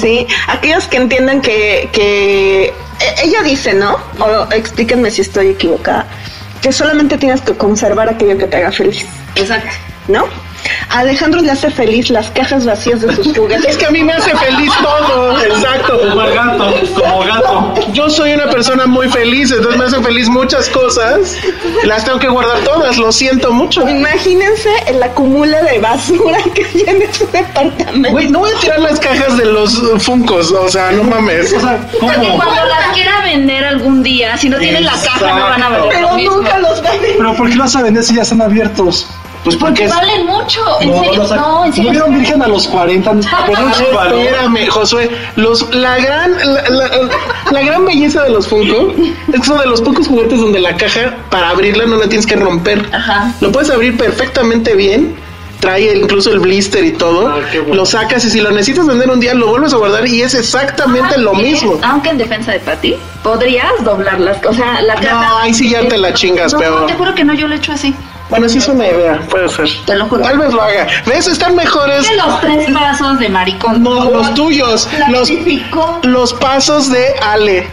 [0.00, 2.74] sí, aquellos que entienden que, que
[3.22, 3.98] ella dice, ¿no?
[4.18, 6.06] O explíquenme si estoy equivocada,
[6.60, 9.70] que solamente tienes que conservar aquello que te haga feliz, Exacto.
[10.08, 10.24] ¿no?
[10.88, 13.64] A Alejandro le hace feliz las cajas vacías de sus juguetes.
[13.64, 15.40] Es que a mí me hace feliz todo.
[15.40, 16.00] Exacto.
[16.00, 17.74] Como el gato, como gato.
[17.92, 21.36] Yo soy una persona muy feliz, entonces me hace feliz muchas cosas.
[21.84, 23.88] Las tengo que guardar todas, lo siento mucho.
[23.88, 28.10] Imagínense el acumula de basura que tiene su departamento.
[28.10, 31.52] Güey, no voy a tirar las cajas de los Funcos, o sea, no mames.
[31.52, 32.36] O sea, Porque ¿cómo?
[32.36, 35.88] cuando las quiera vender algún día, si no tienen la caja, no van a valer
[35.90, 36.36] Pero lo mismo.
[36.36, 37.12] nunca los venden.
[37.16, 39.06] Pero ¿por qué los a vender si ya están abiertos?
[39.44, 39.90] Pues Porque porque es...
[39.90, 40.60] valen mucho.
[40.80, 41.90] En serio, los- no, en serio.
[41.92, 43.10] vieron virgen a los 40?
[43.46, 44.18] Pero su valor.
[44.18, 46.90] Espérame, Josué, los, la gran, la, la-
[47.50, 48.92] la gran belleza de los Funko
[49.32, 52.26] es que son de los pocos juguetes donde la caja para abrirla no la tienes
[52.26, 52.86] que romper.
[52.92, 53.32] Ajá.
[53.40, 55.16] Lo puedes abrir perfectamente bien.
[55.60, 57.28] Trae incluso el blister y todo.
[57.28, 57.74] Ah, bueno.
[57.74, 60.32] Lo sacas y si lo necesitas vender un día lo vuelves a guardar y es
[60.34, 61.78] exactamente lo mismo.
[61.82, 64.38] Aunque en defensa de Pati, podrías doblarlas.
[64.46, 65.20] O sea, la caja.
[65.28, 67.54] No, ahí sí ya te la chingas, No, pero te juro que no, yo lo
[67.54, 67.94] he hecho así.
[68.30, 69.68] Bueno, sí es una idea, puede ser.
[69.84, 70.22] Te lo juro.
[70.22, 70.86] Tal vez lo haga.
[71.06, 71.26] ¿Ves?
[71.26, 72.06] Están mejores.
[72.16, 73.82] Los tres pasos de maricón.
[73.82, 74.88] No, los tuyos.
[75.08, 75.30] Los,
[76.04, 77.68] los pasos de Ale.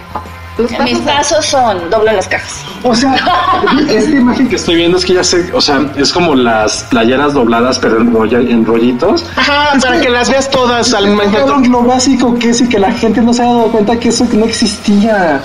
[0.84, 2.64] Mis pasos son dobla las cajas.
[2.84, 3.16] O sea,
[3.90, 7.34] esta imagen que estoy viendo es que ya sé, o sea, es como las playeras
[7.34, 9.26] dobladas, pero en, rollitos.
[9.36, 11.58] Ajá, para que las veas todas al momento.
[11.70, 14.28] lo básico que es y que la gente no se ha dado cuenta que eso
[14.34, 15.42] no existía.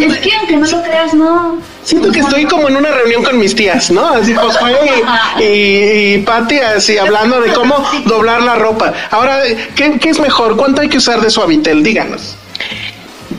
[0.00, 1.58] Es que aunque no lo creas, no.
[1.82, 4.08] Siento que estoy como en una reunión con mis tías, ¿no?
[4.08, 4.72] Así Josué
[5.38, 8.92] y, y, y Pati así hablando de cómo doblar la ropa.
[9.10, 9.40] Ahora,
[9.74, 10.56] ¿qué, qué es mejor?
[10.56, 11.82] ¿Cuánto hay que usar de suavitel?
[11.82, 12.36] Díganos.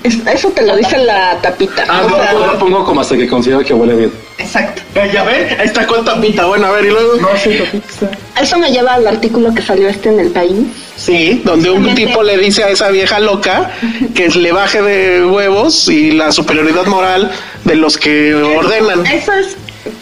[0.05, 1.83] Es- Eso te lo dice la tapita.
[1.87, 4.11] Ah, O no, sea, yo lo pongo como hasta que considero que huele bien.
[4.37, 4.81] Exacto.
[4.95, 6.45] Eh, Ya ven, ahí está con tapita.
[6.45, 7.13] Bueno, a ver, y luego.
[7.41, 8.17] sí, tapita.
[8.41, 10.67] Eso me lleva al artículo que salió este en el país.
[10.97, 13.71] Sí, donde un tipo le dice a esa vieja loca
[14.13, 17.31] que le baje de huevos y la superioridad moral
[17.63, 19.05] de los que ordenan.
[19.05, 19.55] Eso es,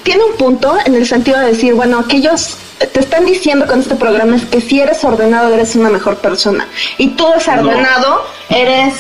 [0.04, 2.58] tiene un punto en el sentido de decir, bueno, aquellos
[2.91, 6.68] te están diciendo con este programa es que si eres ordenado eres una mejor persona
[6.97, 8.93] y tú desordenado eres,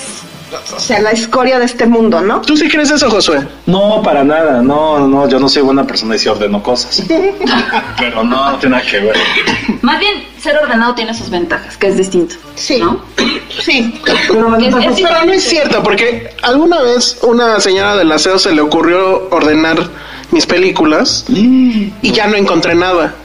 [0.75, 2.41] o sea, la escoria de este mundo, ¿no?
[2.41, 3.47] ¿Tú sí crees eso, Josué?
[3.65, 4.61] No, para nada.
[4.61, 7.03] No, no, yo no soy buena persona y sí ordeno cosas.
[7.99, 9.15] Pero no, no tiene nada que ver.
[9.81, 12.35] Más bien, ser ordenado tiene sus ventajas, que es distinto.
[12.55, 12.77] Sí.
[12.79, 12.99] ¿no?
[13.61, 13.99] Sí.
[14.27, 18.53] Pero Es- es Pero no es cierto, porque alguna vez una señora del aseo se
[18.53, 19.77] le ocurrió ordenar
[20.31, 23.15] mis películas y ya no encontré nada.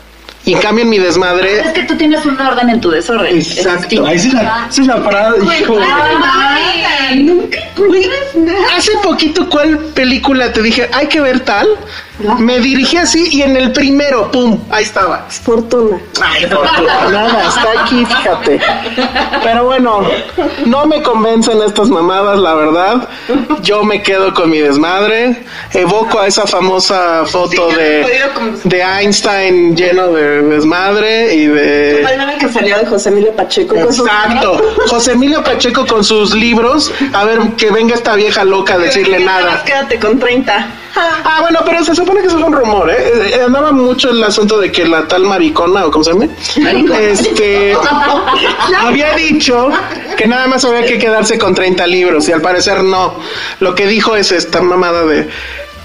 [0.49, 3.36] Y en cambio en mi desmadre Es que tú tienes un orden en tu desorden.
[3.36, 4.07] Es distinto.
[4.07, 5.76] Ahí sí la, sí la parada, hijo.
[5.78, 8.59] Ay, nunca encuentras nada.
[8.74, 11.68] Hace poquito, ¿cuál película te dije, hay que ver tal?
[12.39, 14.59] Me dirigí así y en el primero, ¡pum!
[14.71, 15.27] Ahí estaba.
[15.29, 15.99] Fortuna.
[16.21, 18.61] Ay, fortuna, nada, está aquí, fíjate.
[19.43, 20.03] Pero bueno,
[20.66, 23.09] no me convencen estas mamadas, la verdad.
[23.62, 25.45] Yo me quedo con mi desmadre.
[25.73, 28.07] Evoco a esa famosa foto de,
[28.64, 32.05] de Einstein lleno de desmadre y de...
[32.39, 33.75] Que salió de José Emilio Pacheco.
[33.75, 34.61] con sus- Exacto.
[34.89, 36.93] José Emilio Pacheco con sus libros.
[37.12, 39.62] A ver, que venga esta vieja loca a decirle nada.
[39.64, 40.66] Quédate con 30.
[40.97, 42.97] Ah, bueno, pero se supone que eso es un rumor, ¿eh?
[43.34, 46.26] Eh, Andaba mucho el asunto de que la tal maricona, o cómo se llama,
[47.01, 47.76] este,
[48.80, 49.70] había dicho
[50.16, 53.14] que nada más había que quedarse con 30 libros y al parecer no.
[53.61, 55.28] Lo que dijo es esta mamada de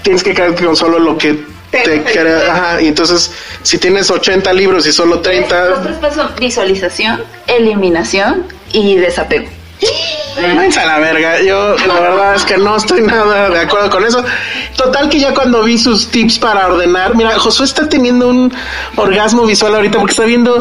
[0.02, 2.52] tienes que quedarte con solo lo que te crea.
[2.52, 3.32] Ajá, y entonces
[3.62, 5.82] si tienes 80 libros y solo Los 30...
[5.82, 9.48] tres pasos visualización, eliminación y desapego.
[10.36, 11.40] Váyanse a la verga.
[11.42, 14.22] Yo la verdad es que no estoy nada de acuerdo con eso.
[14.76, 18.52] Total que ya cuando vi sus tips para ordenar, mira, Josué está teniendo un
[18.96, 20.60] orgasmo visual ahorita porque está viendo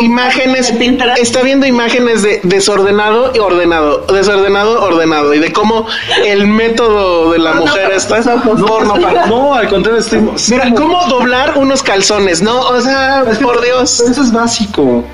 [0.00, 0.72] imágenes,
[1.20, 5.86] está viendo imágenes de desordenado y ordenado, desordenado, ordenado y de cómo
[6.24, 10.20] el método de la mujer está porno para- No, al contrario, estoy.
[10.50, 12.60] Mira, cómo doblar unos calzones, ¿no?
[12.60, 14.00] O sea, por Dios.
[14.00, 15.04] Eso es básico.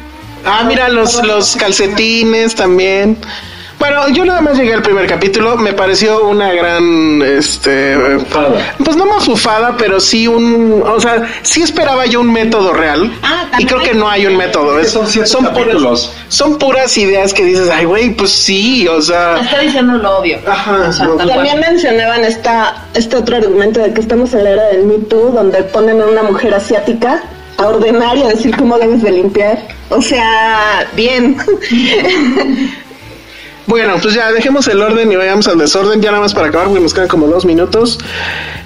[0.45, 3.19] Ah, mira los, los calcetines también.
[3.79, 7.95] Bueno, yo nada más llegué al primer capítulo, me pareció una gran, este,
[8.85, 13.47] pues no mafufada, pero sí un, o sea, sí esperaba yo un método real Ah,
[13.57, 14.81] y creo que no hay un método.
[14.81, 16.13] es- Son siete puras, capítulos.
[16.29, 20.39] son puras ideas que dices, ay, güey, pues sí, o sea, Está diciendo lo obvio.
[20.47, 21.37] Ajá, O sea, no, tal cual.
[21.47, 25.31] También mencionaban esta, este otro argumento de que estamos en la era del Me Too,
[25.31, 27.23] donde ponen a una mujer asiática
[27.59, 29.59] a ordenar y a decir cómo debes de limpiar.
[29.91, 31.37] O sea, bien.
[33.69, 36.69] Bueno, pues ya dejemos el orden y vayamos al desorden, ya nada más para acabar,
[36.69, 37.99] porque nos quedan como dos minutos.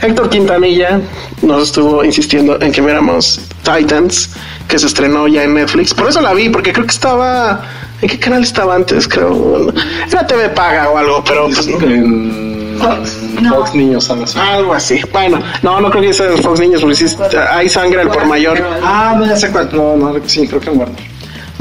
[0.00, 1.00] Héctor Quintanilla
[1.42, 4.30] nos estuvo insistiendo en que viéramos Titans,
[4.68, 5.92] que se estrenó ya en Netflix.
[5.92, 7.62] Por eso la vi, porque creo que estaba.
[8.00, 9.08] ¿En qué canal estaba antes?
[9.08, 9.72] Creo.
[10.08, 13.56] Era TV Paga o algo, pero pues, En Fox, no.
[13.56, 14.38] Fox Niños, algo así.
[14.38, 15.00] algo así.
[15.12, 17.06] Bueno, no, no creo que sea de Fox Niños, porque sí,
[17.50, 18.56] hay sangre al por mayor.
[18.80, 19.68] Ah, no, ya sé cuál.
[19.72, 21.11] No, no, sí, creo que en Warner.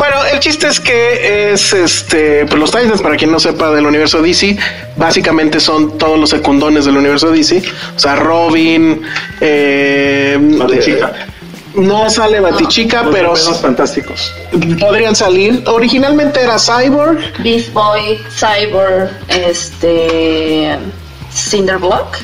[0.01, 3.85] Bueno, el chiste es que es este, pues los Titans, para quien no sepa del
[3.85, 4.57] universo DC,
[4.97, 7.61] básicamente son todos los secundones del universo DC.
[7.95, 9.03] O sea, Robin,
[9.39, 11.13] eh, Batichica.
[11.15, 11.25] eh,
[11.75, 14.33] no sale Batichica, Los pero Gemelos fantásticos.
[14.79, 15.61] podrían salir.
[15.67, 20.79] Originalmente era Cyborg, Beast Boy, Cyborg, este.
[21.31, 22.17] Cinderblock,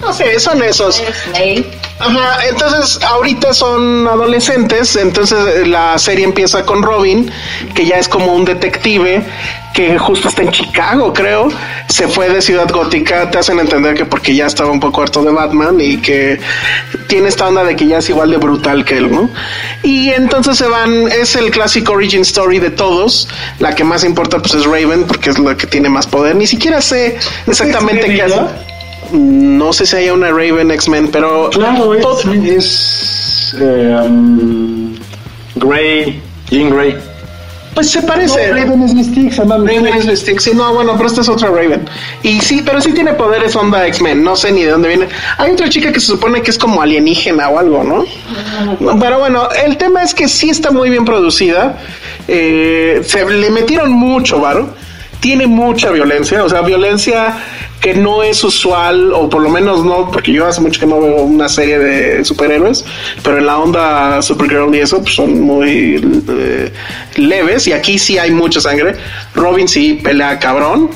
[0.00, 1.00] no sé, son esos.
[1.26, 1.81] Snake.
[2.02, 7.30] Ajá, entonces ahorita son adolescentes, entonces eh, la serie empieza con Robin,
[7.74, 9.24] que ya es como un detective
[9.72, 11.48] que justo está en Chicago, creo.
[11.88, 15.22] Se fue de Ciudad Gótica, te hacen entender que porque ya estaba un poco harto
[15.22, 16.40] de Batman y que
[17.06, 19.30] tiene esta onda de que ya es igual de brutal que él, ¿no?
[19.84, 23.28] Y entonces se van, es el clásico origin story de todos.
[23.60, 26.34] La que más importa pues es Raven porque es la que tiene más poder.
[26.34, 28.71] Ni siquiera sé exactamente ¿Es qué hace.
[29.12, 34.94] No sé si haya una Raven X-Men, pero Claro, es, todo- es eh, um,
[35.56, 36.96] Grey, Jean Grey.
[37.74, 38.48] Pues se parece.
[38.48, 41.28] No, Raven es Mystique, se llama Raven es Mystique, sí, no, bueno, pero esta es
[41.30, 41.88] otra Raven.
[42.22, 45.08] Y sí, pero sí tiene poderes onda X-Men, no sé ni de dónde viene.
[45.38, 48.04] Hay otra chica que se supone que es como alienígena o algo, ¿no?
[49.00, 51.78] Pero bueno, el tema es que sí está muy bien producida.
[52.28, 54.74] Eh, se le metieron mucho, varo.
[55.20, 57.36] Tiene mucha violencia, o sea, violencia
[57.82, 61.00] que no es usual, o por lo menos no, porque yo hace mucho que no
[61.00, 62.84] veo una serie de superhéroes,
[63.24, 66.72] pero en la onda Supergirl y eso pues, son muy eh,
[67.16, 68.94] leves, y aquí sí hay mucha sangre.
[69.34, 70.90] Robin sí pelea cabrón.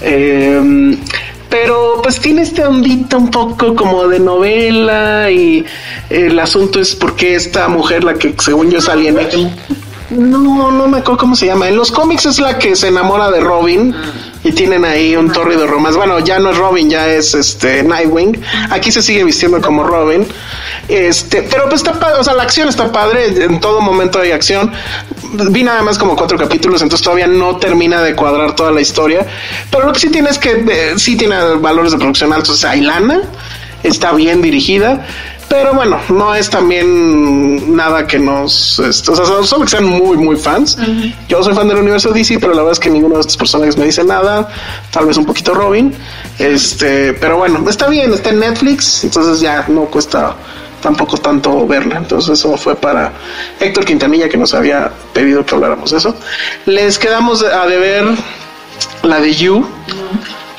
[0.00, 0.96] Eh,
[1.50, 5.64] pero pues tiene este ondito un poco como de novela y
[6.10, 9.50] el asunto es porque esta mujer, la que según yo es alienígena,
[10.10, 11.68] no, no me acuerdo cómo se llama.
[11.68, 13.94] En los cómics es la que se enamora de Robin
[14.44, 15.98] y tienen ahí un torrido romance.
[15.98, 18.40] Bueno, ya no es Robin, ya es este Nightwing.
[18.70, 20.26] Aquí se sigue vistiendo como Robin.
[20.88, 24.72] Este, pero pues está o sea, la acción está padre, en todo momento hay acción.
[25.50, 29.26] Vi nada más como cuatro capítulos, entonces todavía no termina de cuadrar toda la historia.
[29.70, 32.56] Pero lo que sí tiene es que eh, sí tiene valores de producción altos, o
[32.56, 33.22] sea, lana,
[33.82, 35.06] está bien dirigida.
[35.48, 38.78] Pero bueno, no es también nada que nos.
[38.78, 40.76] este, o sea, solo, solo que sean muy, muy fans.
[41.28, 43.76] Yo soy fan del universo DC, pero la verdad es que ninguno de estos personajes
[43.76, 44.48] me dice nada.
[44.90, 45.94] Tal vez un poquito Robin.
[46.38, 50.36] Este, pero bueno, está bien, está en Netflix, entonces ya no cuesta
[50.80, 51.96] tampoco tanto verla.
[51.96, 53.12] Entonces, eso fue para
[53.60, 56.14] Héctor Quintanilla, que nos había pedido que habláramos de eso.
[56.66, 58.04] Les quedamos a deber
[59.02, 59.66] la de You.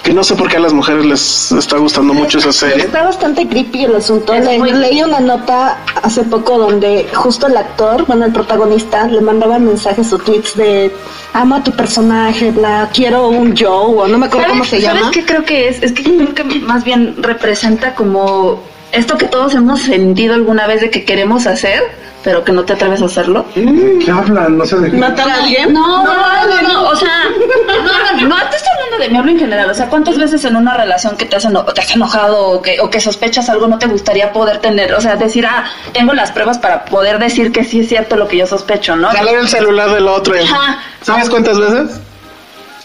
[0.09, 2.77] Que no sé por qué a las mujeres les está gustando mucho esa serie.
[2.85, 4.33] Está bastante creepy el asunto.
[4.33, 9.59] Le- leí una nota hace poco donde justo el actor, bueno, el protagonista, le mandaba
[9.59, 10.91] mensajes o tweets de
[11.33, 14.99] amo a tu personaje, la quiero un Joe, o no me acuerdo cómo se ¿Sabes
[15.01, 15.11] llama.
[15.11, 15.83] qué creo que es?
[15.83, 20.81] Es que creo que más bien representa como esto que todos hemos sentido alguna vez
[20.81, 21.83] de que queremos hacer,
[22.23, 23.45] pero que no te atreves a hacerlo.
[23.53, 24.57] ¿Qué hablan?
[24.57, 24.97] No sé de qué.
[24.97, 25.71] ¿Matar a alguien?
[25.73, 26.13] No, no,
[26.47, 29.69] no, no, o sea, no, no, no te estoy hablando de mí, hablo en general,
[29.69, 32.61] o sea, ¿cuántas veces en una relación que te has, eno- te has enojado o
[32.61, 36.13] que, o que sospechas algo no te gustaría poder tener, o sea, decir, ah, tengo
[36.13, 39.09] las pruebas para poder decir que sí es cierto lo que yo sospecho, ¿no?
[39.09, 40.35] Jalar el celular del otro.
[40.35, 40.79] Ajá.
[41.01, 42.01] ¿Sabes cuántas veces?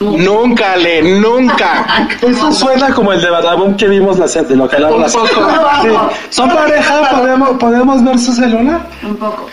[0.00, 2.08] Nunca, Le, nunca.
[2.20, 5.26] Eso suena como el de Badabun que vimos la de lo que Un poco.
[5.82, 5.88] Sí.
[6.30, 7.10] ¿Son pareja?
[7.10, 8.88] ¿Podemos, ¿Podemos ver su celular?
[9.02, 9.46] Un poco.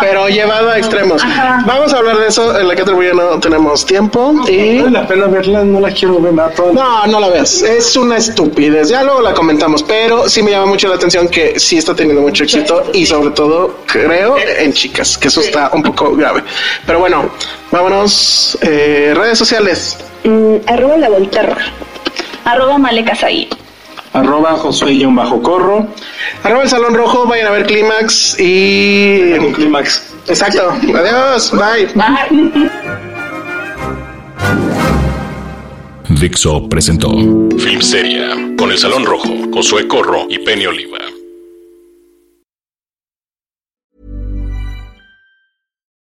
[0.00, 1.22] Pero llevado a extremos.
[1.66, 2.58] Vamos a hablar de eso.
[2.58, 4.34] En la categoría no tenemos tiempo.
[4.48, 7.62] Y Vale la pena verla, no la quiero ver no, no la veas.
[7.62, 8.88] Es una estupidez.
[8.88, 9.82] Ya luego la comentamos.
[9.82, 12.84] Pero sí me llama mucho la atención que sí está teniendo mucho éxito.
[12.92, 15.16] Y sobre todo, creo, en chicas.
[15.16, 16.42] Que eso está un poco grave.
[16.84, 17.30] Pero bueno,
[17.70, 18.58] vámonos.
[18.62, 19.98] Eh, redes sociales.
[20.24, 21.56] Mm, arroba la volterra.
[22.44, 23.48] Arroba Malekasai.
[24.12, 25.88] Arroba Josué-Corro.
[26.42, 27.26] Arroba el Salón Rojo.
[27.26, 28.36] Vayan a ver Clímax.
[28.38, 29.34] Y.
[29.54, 30.14] Clímax.
[30.28, 30.70] Exacto.
[30.70, 31.52] Adiós.
[31.52, 31.86] Bye.
[31.94, 32.70] Bye.
[36.08, 37.10] Dixo presentó
[37.58, 40.98] Filmsteria con El Salón Rojo, Josué Corro y Penny Oliva.